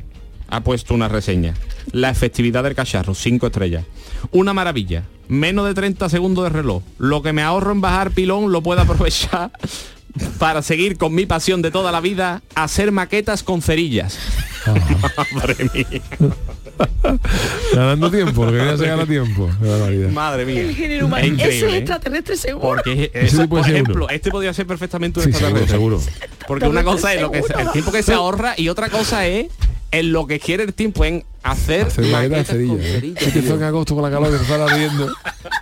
[0.49, 1.53] ha puesto una reseña.
[1.91, 3.85] La efectividad del cacharro, 5 estrellas.
[4.31, 5.03] Una maravilla.
[5.27, 6.83] Menos de 30 segundos de reloj.
[6.97, 9.51] Lo que me ahorro en bajar pilón lo puedo aprovechar
[10.39, 14.17] para seguir con mi pasión de toda la vida, hacer maquetas con cerillas.
[15.33, 16.01] Madre mía.
[17.73, 19.49] Ganando tiempo, lo que quería se gana tiempo.
[20.11, 20.61] Madre mía.
[20.61, 21.23] El género humano.
[21.25, 21.77] Es increíble, Ese es ¿eh?
[21.77, 22.67] extraterrestre seguro.
[22.67, 24.09] Porque Ese esa- sí por ser ejemplo, uno.
[24.09, 26.09] este podría ser perfectamente un Sí, seguro, extraterrestre.
[26.09, 26.25] seguro.
[26.47, 29.25] Porque una cosa es lo que se- el tiempo que se ahorra y otra cosa
[29.27, 29.47] es
[29.91, 32.91] en lo que quiere el tiempo en hacer, Hacer maquetas de maquetas con ¿eh?
[32.91, 35.07] cerillas, Es que fue en agosto con la calor que se está ardiendo.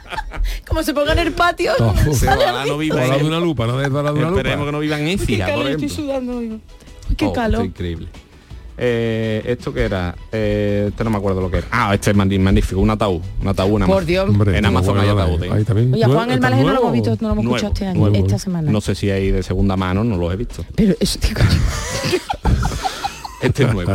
[0.74, 1.72] Como se ponga en el patio.
[2.14, 4.66] Sale ojalá no viva Ojalá en- de una lupa, no de una Esperemos lupa.
[4.66, 6.38] que no vivan en Qué calor, estoy sudando.
[6.40, 6.60] Uy,
[7.16, 7.64] Qué Oh, calor.
[7.66, 8.08] increíble.
[8.76, 11.68] Eh, esto que era, eh, este no me acuerdo lo que era.
[11.70, 14.04] Ah, este es magnífico, un ataúd, un ataúd en Por.
[14.04, 14.28] Dios.
[14.28, 15.52] Hombre, En Amazon hay ataúdes.
[15.52, 15.94] Ahí también.
[15.94, 17.86] Oye, Juan el ¿está Malaje no lo hemos visto, no lo hemos Nuevo, escuchado este
[17.86, 18.16] año, nuevo.
[18.26, 18.72] esta semana.
[18.72, 20.66] No sé si hay de segunda mano, no los he visto.
[20.76, 21.20] Pero eso.
[23.44, 23.94] Este es nuevo.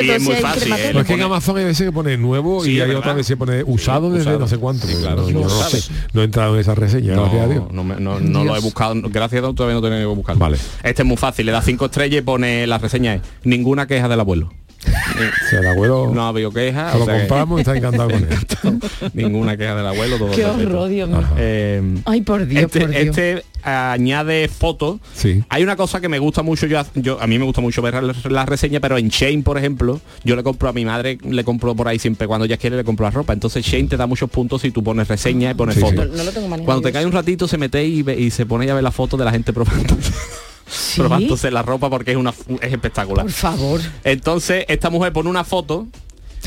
[0.00, 0.72] Y es muy fácil.
[0.72, 0.90] ¿eh?
[0.94, 2.98] No, es que en pone- Amazon hay veces que pone nuevo Sí, y hay verdad.
[3.00, 4.38] otras veces que pone usado desde Usado.
[4.40, 4.86] no sé cuánto.
[4.86, 5.92] Sí, claro, no, no, sé.
[6.12, 7.64] No he entrado en esa reseña, gracias a Dios.
[7.72, 10.40] No, no, no, no lo he buscado, gracias a Dios todavía no tengo que buscarlo.
[10.40, 10.56] Vale.
[10.82, 14.08] Este es muy fácil, le da cinco estrellas y pone la reseña es ninguna queja
[14.08, 14.52] del abuelo.
[15.50, 16.96] Sea, el abuelo No ha habido queja.
[16.98, 18.28] lo que- compramos y está encantado con él.
[19.14, 21.22] ninguna queja del abuelo, todo Qué horror, Dios mío.
[21.36, 23.00] Eh, Ay, por Dios, este, por Dios.
[23.16, 24.98] este añade fotos.
[25.14, 25.44] Sí.
[25.48, 28.02] Hay una cosa que me gusta mucho, yo, yo a mí me gusta mucho ver
[28.02, 31.44] la, la reseña, pero en Shane, por ejemplo, yo le compro a mi madre, le
[31.44, 33.32] compro por ahí siempre, cuando ella quiere le compro la ropa.
[33.32, 35.86] Entonces Shane te da muchos puntos si tú pones reseña y pones Sí, sí.
[35.86, 36.08] fotos.
[36.10, 38.30] No, no lo tengo manejado Cuando te cae un ratito se mete y, ve- y
[38.30, 39.96] se pone ya a ver la foto de la gente probando,
[40.72, 41.00] ¿Sí?
[41.00, 43.24] probándose la ropa porque es una es espectacular.
[43.26, 43.80] Por favor.
[44.04, 45.86] Entonces, esta mujer pone una foto,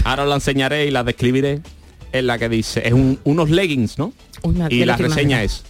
[0.03, 1.61] ahora os la enseñaré y la describiré,
[2.11, 4.13] en la que dice, es un- unos leggings, ¿no?
[4.69, 5.63] Y la reseña es,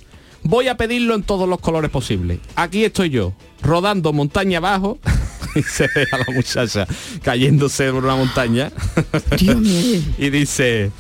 [0.43, 2.39] voy a pedirlo en todos los colores posibles.
[2.56, 4.99] Aquí estoy yo, rodando montaña abajo,
[5.56, 6.88] y se ve a la muchacha
[7.24, 8.72] cayéndose por una montaña.
[9.39, 10.01] Dios mío.
[10.18, 10.91] y dice,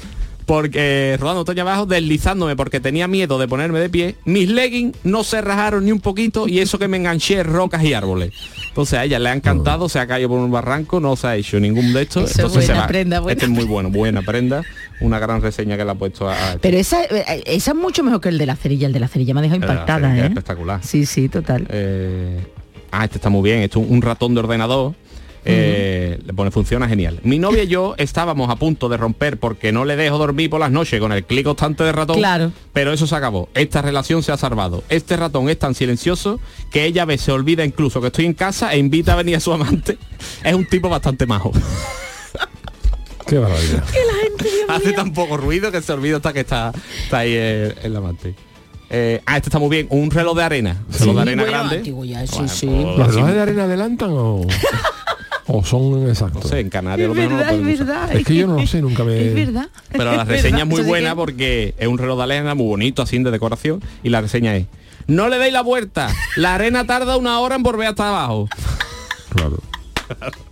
[0.45, 5.23] porque rodando montaña abajo, deslizándome porque tenía miedo de ponerme de pie, mis leggings no
[5.23, 8.31] se rajaron ni un poquito y eso que me enganché en rocas y árboles.
[8.67, 11.35] Entonces a ella le ha encantado, se ha caído por un barranco, no se ha
[11.35, 12.29] hecho ningún de estos.
[12.29, 12.87] Eso entonces se va.
[12.87, 14.63] prenda, buena Este es muy bueno, buena prenda.
[15.01, 16.33] Una gran reseña que le ha puesto a...
[16.53, 18.87] a- Pero esa, eh, esa es mucho mejor que el de la cerilla.
[18.87, 20.25] El de la cerilla me ha dejado la impactada, ¿eh?
[20.27, 20.79] espectacular.
[20.83, 21.65] Sí, sí, total.
[21.69, 22.39] Eh,
[22.91, 23.59] ah, este está muy bien.
[23.61, 24.93] Esto es un ratón de ordenador.
[25.47, 27.19] Eh, Le pone funciona genial.
[27.23, 30.59] Mi novia y yo estábamos a punto de romper porque no le dejo dormir por
[30.59, 32.17] las noches con el clic constante de ratón.
[32.17, 32.51] Claro.
[32.73, 33.47] Pero eso se acabó.
[33.53, 34.83] Esta relación se ha salvado.
[34.89, 36.39] Este ratón es tan silencioso
[36.71, 39.35] que ella a veces se olvida incluso que estoy en casa e invita a venir
[39.35, 39.97] a su amante.
[40.43, 41.51] Es un tipo bastante majo.
[43.27, 43.83] Qué barbaridad.
[44.67, 46.71] Hace tan poco ruido que se olvida hasta que está,
[47.03, 48.35] está ahí el, el amante.
[48.89, 49.87] Eh, ah, este está muy bien.
[49.89, 50.83] Un reloj de arena.
[50.87, 51.77] Un reloj de arena bueno, grande.
[52.07, 52.67] ya, sí, Bueno, sí.
[52.67, 54.41] pues, ¿Los relojes de arena adelantan o,
[55.47, 56.49] o son No exactos?
[56.49, 58.09] sé, en Canarias Es lo no lo es verdad.
[58.25, 59.27] Que yo no lo sé, nunca me...
[59.27, 59.67] Es verdad.
[59.91, 63.01] Pero la Es reseña es muy buena porque es un reloj de arena muy bonito,
[63.01, 63.81] así de decoración.
[64.03, 64.65] Y la reseña es,
[65.07, 68.49] no le deis la vuelta, la arena tarda una hora en volver hasta abajo.
[69.29, 69.59] Claro.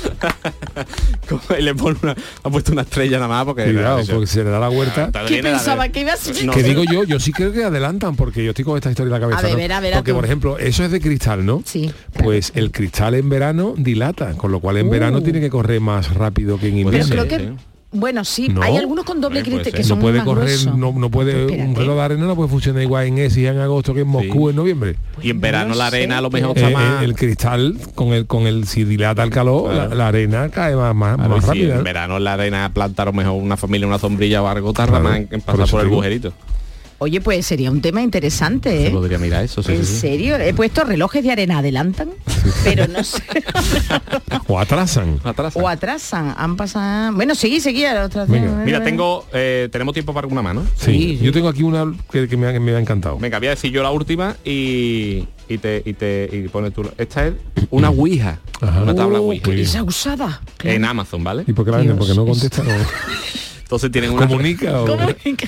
[1.58, 3.64] le pone una, ha puesto una estrella nada más porque...
[3.64, 5.06] Cuidado, porque se le da la vuelta.
[5.06, 7.64] Está ¿Qué la- pensaba que ibas a No que digo yo, yo sí creo que
[7.64, 9.38] adelantan, porque yo estoy con esta historia en la cabeza.
[9.40, 9.58] A ver, ¿no?
[9.58, 10.16] ver, a ver, porque, tú.
[10.16, 11.62] por ejemplo, eso es de cristal, ¿no?
[11.64, 11.90] Sí.
[12.22, 14.90] Pues el cristal en verano dilata, con lo cual en Uh.
[14.90, 17.06] verano tiene que correr más rápido que en invierno.
[17.08, 17.69] Pero ser, creo que...
[17.92, 18.62] Bueno, sí, No.
[18.62, 19.72] hay algunos con doble ser.
[19.72, 20.76] que son no puede más correr, gruesos.
[20.76, 23.92] no, no puede, un reloj de arena no puede funcionar igual en ese en agosto
[23.94, 24.50] que en Moscú Sí.
[24.50, 24.96] en noviembre.
[25.20, 27.02] Y en verano No la arena a lo mejor Eh, está más...
[27.02, 29.88] eh, el cristal con el con el si dilata el calor, Claro.
[29.88, 33.06] la, la arena cae más, más, Claro, más si en verano la arena planta a
[33.06, 35.64] lo mejor una familia, una sombrilla o algo tarda Claro, más en, en por pasar
[35.64, 35.96] eso por el digo.
[35.96, 36.32] agujerito.
[37.02, 38.90] Oye, pues sería un tema interesante, Se ¿eh?
[38.90, 40.00] podría mirar eso, sí, ¿En sí, sí.
[40.00, 40.36] serio?
[40.36, 42.10] He puesto relojes de arena adelantan,
[42.64, 43.22] pero no sé.
[44.46, 45.18] O atrasan.
[45.24, 45.54] Atrás.
[45.56, 47.14] o atrasan, han pasado...
[47.14, 48.26] Bueno, seguí, seguí a la otra.
[48.26, 48.50] Venga.
[48.66, 49.24] Mira, tengo...
[49.32, 50.62] eh, tenemos tiempo para una mano.
[50.76, 50.92] Sí.
[50.92, 51.24] Sí, sí.
[51.24, 53.16] Yo tengo aquí una que, que me, ha, que me ha encantado.
[53.18, 56.82] Venga, voy a decir yo la última y, y te y te y pones tú.
[56.98, 57.34] Esta es
[57.70, 58.82] una Ouija, Ajá.
[58.82, 60.42] una tabla Uh, Ouija esa usada.
[60.58, 60.76] claro.
[60.76, 61.44] en Amazon, ¿vale?
[61.46, 61.96] ¿Y por qué la venden?
[61.96, 62.62] Porque no es- contesta.
[62.62, 62.70] no.
[63.70, 64.98] Entonces tienen una ¿Comunica o...?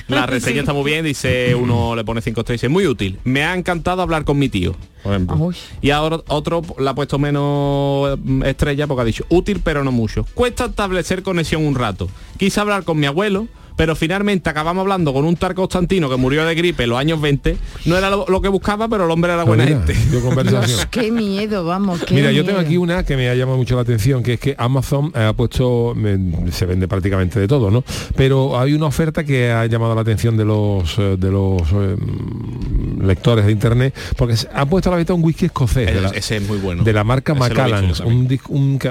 [0.07, 3.19] La reseña está muy bien, dice uno le pone cinco estrellas, dice muy útil.
[3.25, 5.51] Me ha encantado hablar con mi tío, por ejemplo.
[5.81, 9.91] Y ahora otro le ha puesto menos mm, estrella porque ha dicho útil pero no
[9.91, 10.25] mucho.
[10.35, 12.07] Cuesta establecer conexión un rato.
[12.37, 16.45] Quise hablar con mi abuelo, pero finalmente acabamos hablando con un tal Constantino que murió
[16.45, 17.57] de gripe en los años 20.
[17.85, 20.09] No era lo, lo que buscaba, pero el hombre era buena Pues Mira, gente.
[20.11, 20.79] dio conversación.
[20.91, 22.01] Qué miedo, vamos.
[22.03, 24.39] Qué Mira, yo tengo aquí una que me ha llamado mucho la atención, que es
[24.39, 27.83] que Amazon eh, ha puesto, me- se vende prácticamente de todo, ¿no?
[28.15, 31.95] Pero hay una oferta que ha llamado la atención de los eh, de los eh,
[33.01, 36.09] lectores de internet, porque se ha puesto a la venta un whisky escocés de la,
[36.09, 36.83] Ese es muy bueno.
[36.83, 37.91] de la marca Macallan,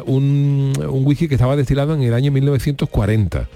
[0.07, 3.49] un whisky que estaba destilado en el año 1940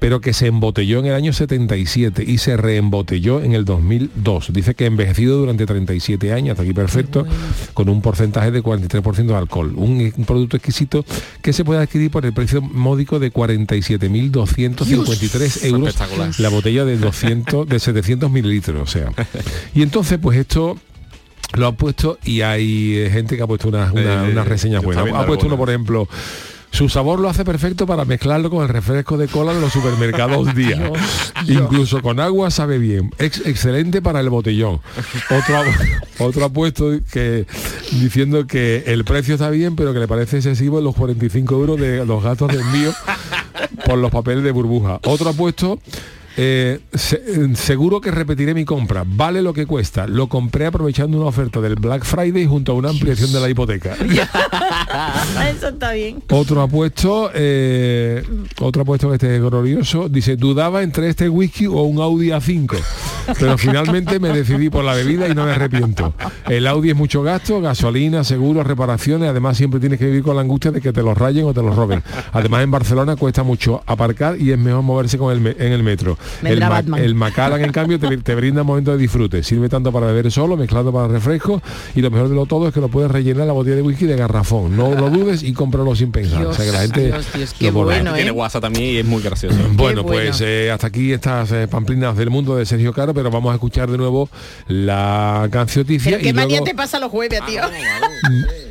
[0.00, 4.52] pero que se embotelló en el año 77 y se reembotelló en el 2002.
[4.52, 7.24] Dice que envejecido durante 37 años, hasta aquí perfecto,
[7.74, 9.72] con un porcentaje de 43% de alcohol.
[9.76, 11.04] Un, un producto exquisito
[11.42, 16.30] que se puede adquirir por el precio módico de 47.253 euros Espectacular.
[16.38, 19.12] la botella de 200 de 700 mililitros, o sea.
[19.74, 20.78] Y entonces, pues esto
[21.54, 25.06] lo ha puesto y hay eh, gente que ha puesto unas una, Eh, reseñas buenas.
[25.12, 26.08] Ha puesto uno, por ejemplo,
[26.70, 30.54] su sabor lo hace perfecto para mezclarlo con el refresco de cola de los supermercados
[30.54, 30.90] día.
[31.48, 33.10] Incluso con agua sabe bien.
[33.18, 34.80] Ex- excelente para el botellón.
[35.30, 35.62] Otro,
[36.26, 37.46] otro ha puesto que
[37.92, 42.04] diciendo que el precio está bien, pero que le parece excesivo los 45 euros de
[42.06, 42.92] los gastos de envío
[43.84, 45.00] por los papeles de burbuja.
[45.04, 45.78] Otro ha puesto
[46.42, 49.04] eh, se- eh, seguro que repetiré mi compra.
[49.06, 50.06] Vale lo que cuesta.
[50.06, 53.94] Lo compré aprovechando una oferta del Black Friday junto a una ampliación de la hipoteca.
[55.54, 56.22] Eso está bien.
[56.30, 58.22] Otro ha puesto, eh,
[58.60, 62.28] otro ha puesto que este es glorioso, dice, dudaba entre este whisky o un Audi
[62.30, 62.76] A5,
[63.38, 66.14] pero finalmente me decidí por la bebida y no me arrepiento.
[66.48, 70.42] El Audi es mucho gasto, gasolina, seguros, reparaciones, además siempre tienes que vivir con la
[70.42, 72.02] angustia de que te los rayen o te los roben.
[72.32, 76.16] Además en Barcelona cuesta mucho aparcar y es mejor moverse con el en el metro.
[76.42, 77.00] El, Ma- Batman.
[77.02, 79.42] el Macallan, en cambio, te, te brinda momentos de disfrute.
[79.42, 81.62] Sirve tanto para beber solo, mezclado para refrescos
[81.94, 84.06] y lo mejor de lo todo es que lo puedes rellenar la botella de whisky
[84.06, 84.76] de garrafón.
[84.76, 86.46] No lo dudes y cómpralo sin pensar.
[86.46, 87.84] o sea que la gente Dios, Dios, qué lo pone.
[87.86, 88.32] bueno, Tiene ¿eh?
[88.32, 89.56] WhatsApp también y es muy gracioso.
[89.72, 93.30] Bueno, Qué pues eh, hasta aquí estas eh, pamplinas del mundo de Sergio Caro, pero
[93.30, 94.28] vamos a escuchar de nuevo
[94.68, 96.64] la cancioticia Pero qué y manía luego...
[96.66, 97.62] te pasa los jueves, tío.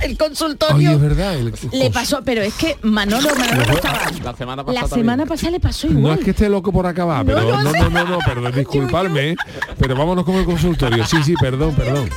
[0.00, 0.90] El Oye, consultorio.
[0.92, 1.34] es verdad.
[1.34, 3.98] el- le pasó, pero es que Manolo, Manolo estaba.
[4.22, 6.18] La semana La pasada semana pasada le pasó No igual.
[6.18, 7.78] es que esté loco por acabar, No, pero no no, sé.
[7.80, 9.36] no, no, no, perdón, disculparme, ¿eh?
[9.78, 11.04] pero vámonos con el consultorio.
[11.06, 12.08] Sí, sí, perdón, perdón.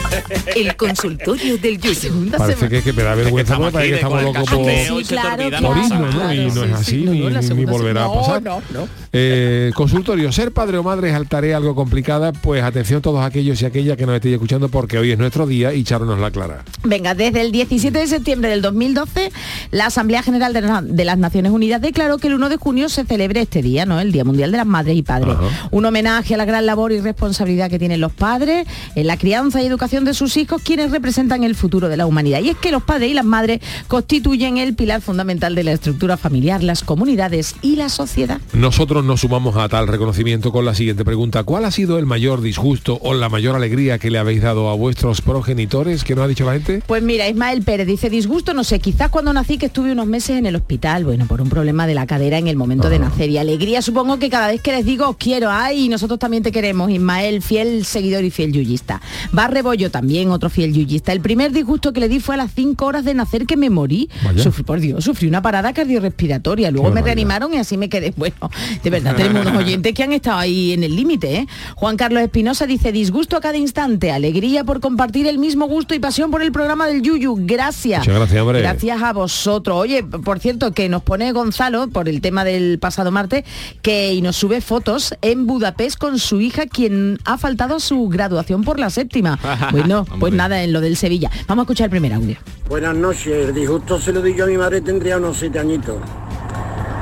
[0.56, 2.30] El consultorio del Yuyu.
[2.36, 4.34] Parece que, que me da vergüenza estamos porque parece que aquí de- estamos con el
[4.34, 6.14] locos por, cachondeo y se te claro, por.
[6.14, 6.32] ¿no?
[6.34, 8.42] Y no es así, no, ni, no, la ni segunda volverá a no, pasar.
[8.42, 8.88] no, no.
[9.12, 13.60] Eh, consultorio, ser padre o madre es al tarea algo complicada, pues atención todos aquellos
[13.62, 16.28] y aquellas que nos estéis escuchando porque hoy es nuestro día y Charo nos la
[16.28, 16.64] aclara.
[16.84, 19.32] Venga, desde el 17 de septiembre del 2012,
[19.70, 22.88] la Asamblea General de, la- de las Naciones Unidas declaró que el 1 de junio
[22.88, 24.00] se celebre este día, ¿no?
[24.00, 25.34] El Día Mundial de las Madres y Padres.
[25.34, 25.68] Ajá.
[25.70, 29.62] Un homenaje a la gran labor y responsabilidad que tienen los padres en la crianza
[29.62, 32.40] y educación de sus hijos, quienes representan el futuro de la humanidad.
[32.40, 36.16] Y es que los padres y las madres constituyen el pilar fundamental de la estructura
[36.16, 38.40] familiar, las comunidades y la sociedad.
[38.52, 41.44] Nosotros nos sumamos a tal reconocimiento con la siguiente pregunta.
[41.44, 44.74] ¿Cuál ha sido el mayor disgusto o la mayor alegría que le habéis dado a
[44.74, 46.04] vuestros progenitores?
[46.04, 46.82] ¿Qué nos ha dicho la gente?
[46.86, 50.38] Pues mira, Ismael Pérez dice disgusto, no sé, quizás cuando nací que estuve unos meses
[50.38, 53.30] en el hospital, bueno, por un problema de la cadera en el momento de nacer.
[53.30, 56.52] Y alegría supongo que cada vez que les digo os quiero, ay, nosotros también te
[56.52, 59.00] queremos, Ismael, fiel seguidor y fiel yuyista.
[59.32, 61.12] Barre Bollo también, otro fiel yuyista.
[61.12, 63.68] El primer disgusto que le di fue a las 5 horas de nacer que me
[63.68, 64.08] morí.
[64.24, 64.42] Vaya.
[64.42, 66.70] Sufrí, por Dios, sufrí una parada cardiorrespiratoria.
[66.70, 67.14] Luego Qué me barbaridad.
[67.16, 68.14] reanimaron y así me quedé.
[68.16, 68.50] Bueno,
[68.82, 71.46] de verdad, tenemos unos oyentes que han estado ahí en el límite, ¿eh?
[71.74, 75.98] Juan Carlos Espinosa dice, disgusto a cada instante, alegría por compartir el mismo gusto y
[75.98, 77.36] pasión por el programa del Yuyu.
[77.40, 77.98] Gracias.
[78.00, 78.60] Muchas gracias, hombre.
[78.62, 79.76] Gracias a vosotros.
[79.78, 83.44] Oye, por cierto, que nos pone Gonzalo, por el tema del pasado martes,
[83.82, 88.08] que y nos sube fotos en Budapest con su hija, quien ha faltado a su
[88.08, 89.38] graduación por la séptima.
[89.72, 90.36] Bueno, pues Hombre.
[90.36, 91.30] nada, en lo del Sevilla.
[91.46, 92.36] Vamos a escuchar el primer audio.
[92.68, 95.96] Buenas noches, el disgusto se lo di yo a mi madre, tendría unos siete añitos.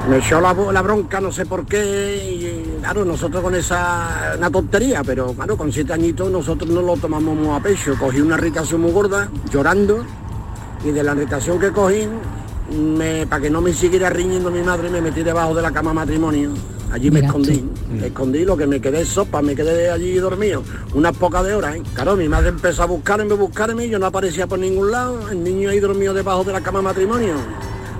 [0.08, 1.78] Me echó la, la bronca, no sé por qué,
[2.76, 6.94] y claro, nosotros con esa, una tontería, pero claro, con siete añitos nosotros no lo
[6.98, 7.94] tomamos muy a pecho.
[7.98, 10.04] Cogí una irritación muy gorda, llorando,
[10.84, 12.06] y de la irritación que cogí,
[13.28, 16.50] para que no me siguiera riñendo mi madre, me metí debajo de la cama matrimonio.
[16.90, 20.62] Allí me Mira escondí, me escondí, lo que me quedé sopa, me quedé allí dormido,
[20.94, 21.82] unas pocas de horas, ¿eh?
[21.92, 25.28] Claro, mi madre empezó a buscarme, a buscarme, y yo no aparecía por ningún lado,
[25.28, 27.34] el niño ahí dormido debajo de la cama matrimonio.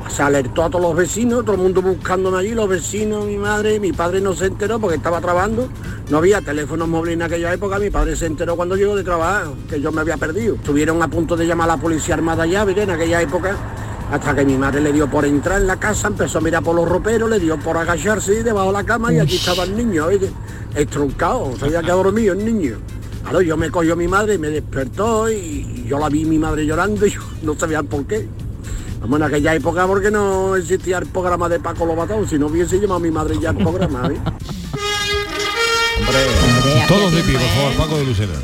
[0.09, 3.81] Se alertó a todos los vecinos, todo el mundo buscándome allí, los vecinos, mi madre,
[3.81, 5.69] mi padre no se enteró porque estaba trabajando,
[6.09, 9.47] no había teléfonos móviles en aquella época, mi padre se enteró cuando llegó de trabajar,
[9.69, 10.55] que yo me había perdido.
[10.55, 12.85] Estuvieron a punto de llamar a la policía armada ya, ¿verdad?
[12.85, 13.57] en aquella época,
[14.15, 16.77] hasta que mi madre le dio por entrar en la casa, empezó a mirar por
[16.77, 20.07] los roperos, le dio por agacharse debajo de la cama y allí estaba el niño,
[20.07, 20.31] oye,
[20.73, 22.77] estroncado, se había quedado dormido el niño.
[23.25, 27.05] Claro, yo me cogió mi madre, me despertó y yo la vi mi madre llorando
[27.07, 28.29] y yo no sabía por qué.
[29.01, 32.77] Vamos, en aquella época porque no existía el programa de Paco Lobatón, si no hubiese
[32.77, 34.19] llamado a mi madre ya el programa, ¿eh?
[36.87, 38.35] Todos de pie, por favor, Paco de Lucena.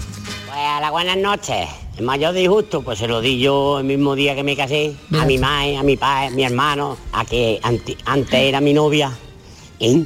[0.46, 1.68] Pues a las buenas noches.
[2.00, 5.26] El mayor disgusto, pues se lo di yo el mismo día que me casé, a
[5.26, 9.12] mi madre, a mi padre, a mi hermano, a que antes era mi novia.
[9.78, 10.02] ¿eh?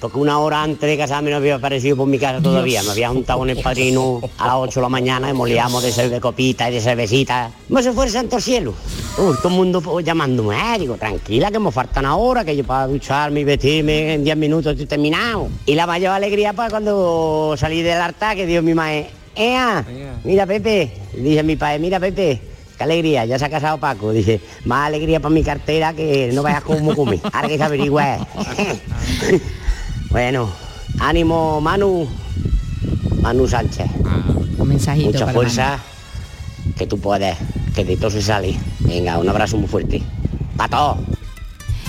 [0.00, 2.82] Porque una hora antes de casarme no había aparecido por mi casa todavía.
[2.82, 5.90] Me había juntado con el padrino a las 8 de la mañana y molíamos de,
[5.92, 7.52] cer- de copita y de cervecita.
[7.68, 8.74] Como se fue el santo cielo.
[9.16, 10.56] Uy, todo el mundo llamándome.
[10.74, 14.36] Eh, digo, tranquila, que me faltan ahora, que yo para ducharme y vestirme en 10
[14.36, 15.46] minutos estoy terminado.
[15.66, 19.10] Y la mayor alegría pues cuando salí del altar que dio mi madre.
[19.38, 19.84] ¡Ea!
[20.24, 22.40] Mira Pepe, dije a mi padre, mira Pepe,
[22.76, 24.10] qué alegría, ya se ha casado Paco.
[24.12, 27.20] Dice, más alegría para mi cartera que no vayas cómo come.
[27.32, 28.18] Ahora que se averigüe.
[30.10, 30.50] bueno,
[30.98, 32.08] ánimo Manu,
[33.22, 33.86] Manu Sánchez.
[34.58, 35.78] Un mensajito Mucha para fuerza,
[36.76, 37.36] que tú puedes,
[37.76, 38.56] que de todo se sale.
[38.80, 40.02] Venga, un abrazo muy fuerte.
[40.56, 41.17] ¡Para todos!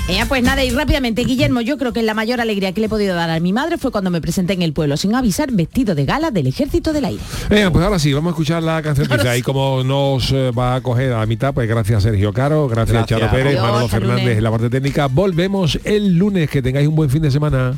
[0.09, 2.89] Eh, pues nada, y rápidamente, Guillermo, yo creo que la mayor alegría que le he
[2.89, 5.93] podido dar a mi madre fue cuando me presenté en el pueblo sin avisar vestido
[5.93, 7.21] de gala del Ejército del Aire.
[7.47, 10.81] Venga, pues ahora sí, vamos a escuchar la cancioncita y como nos eh, va a
[10.81, 13.19] coger a la mitad, pues gracias Sergio Caro, gracias, Gracias.
[13.19, 15.05] Charo Pérez, Adiós, Manolo Fernández en la parte técnica.
[15.05, 17.77] Volvemos el lunes, que tengáis un buen fin de semana.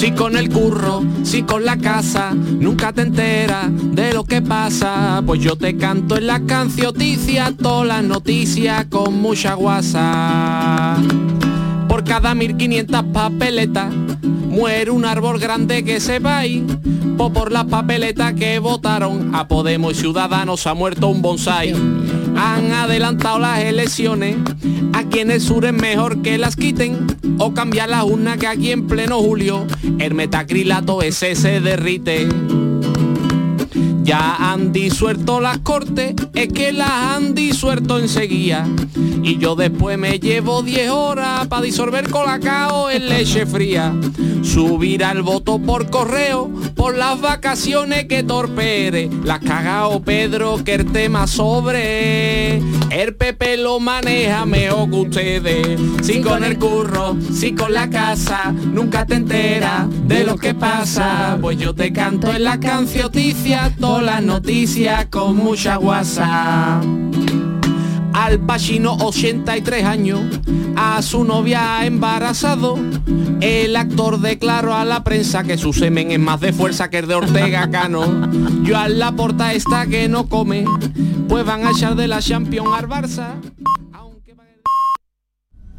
[0.00, 5.22] Si con el curro, si con la casa, nunca te enteras de lo que pasa.
[5.26, 10.96] Pues yo te canto en la cancioticia todas las noticias con mucha guasa.
[12.00, 13.92] Por cada 1500 papeletas
[14.22, 16.66] muere un árbol grande que se va ahí.
[17.18, 21.74] Po por las papeletas que votaron a Podemos y Ciudadanos ha muerto un bonsai.
[22.36, 24.36] Han adelantado las elecciones.
[24.94, 27.06] Aquí en el sur es mejor que las quiten
[27.38, 29.66] o cambiar la urna que aquí en pleno julio
[29.98, 32.28] el metacrilato ese se derrite.
[34.02, 38.66] Ya han disuelto las cortes, es que las han disuelto enseguida.
[39.22, 43.92] Y yo después me llevo 10 horas para disolver colacao en leche fría.
[44.42, 49.10] Subir al voto por correo por las vacaciones que torpere.
[49.22, 52.58] Las cagao Pedro que el tema sobre.
[52.90, 55.80] El PP lo maneja mejor que ustedes.
[56.02, 61.38] Si con el curro, si con la casa, nunca te enteras de lo que pasa.
[61.40, 66.80] Pues yo te canto en la cancioticia todas las noticias con mucha guasa.
[68.12, 70.20] Al Pacino 83 años,
[70.76, 72.78] a su novia embarazado.
[73.40, 77.08] El actor declaró a la prensa que su semen es más de fuerza que el
[77.08, 78.30] de Ortega Cano.
[78.62, 80.64] Yo a la porta esta que no come,
[81.28, 83.40] pues van a echar de la Champions al Barça.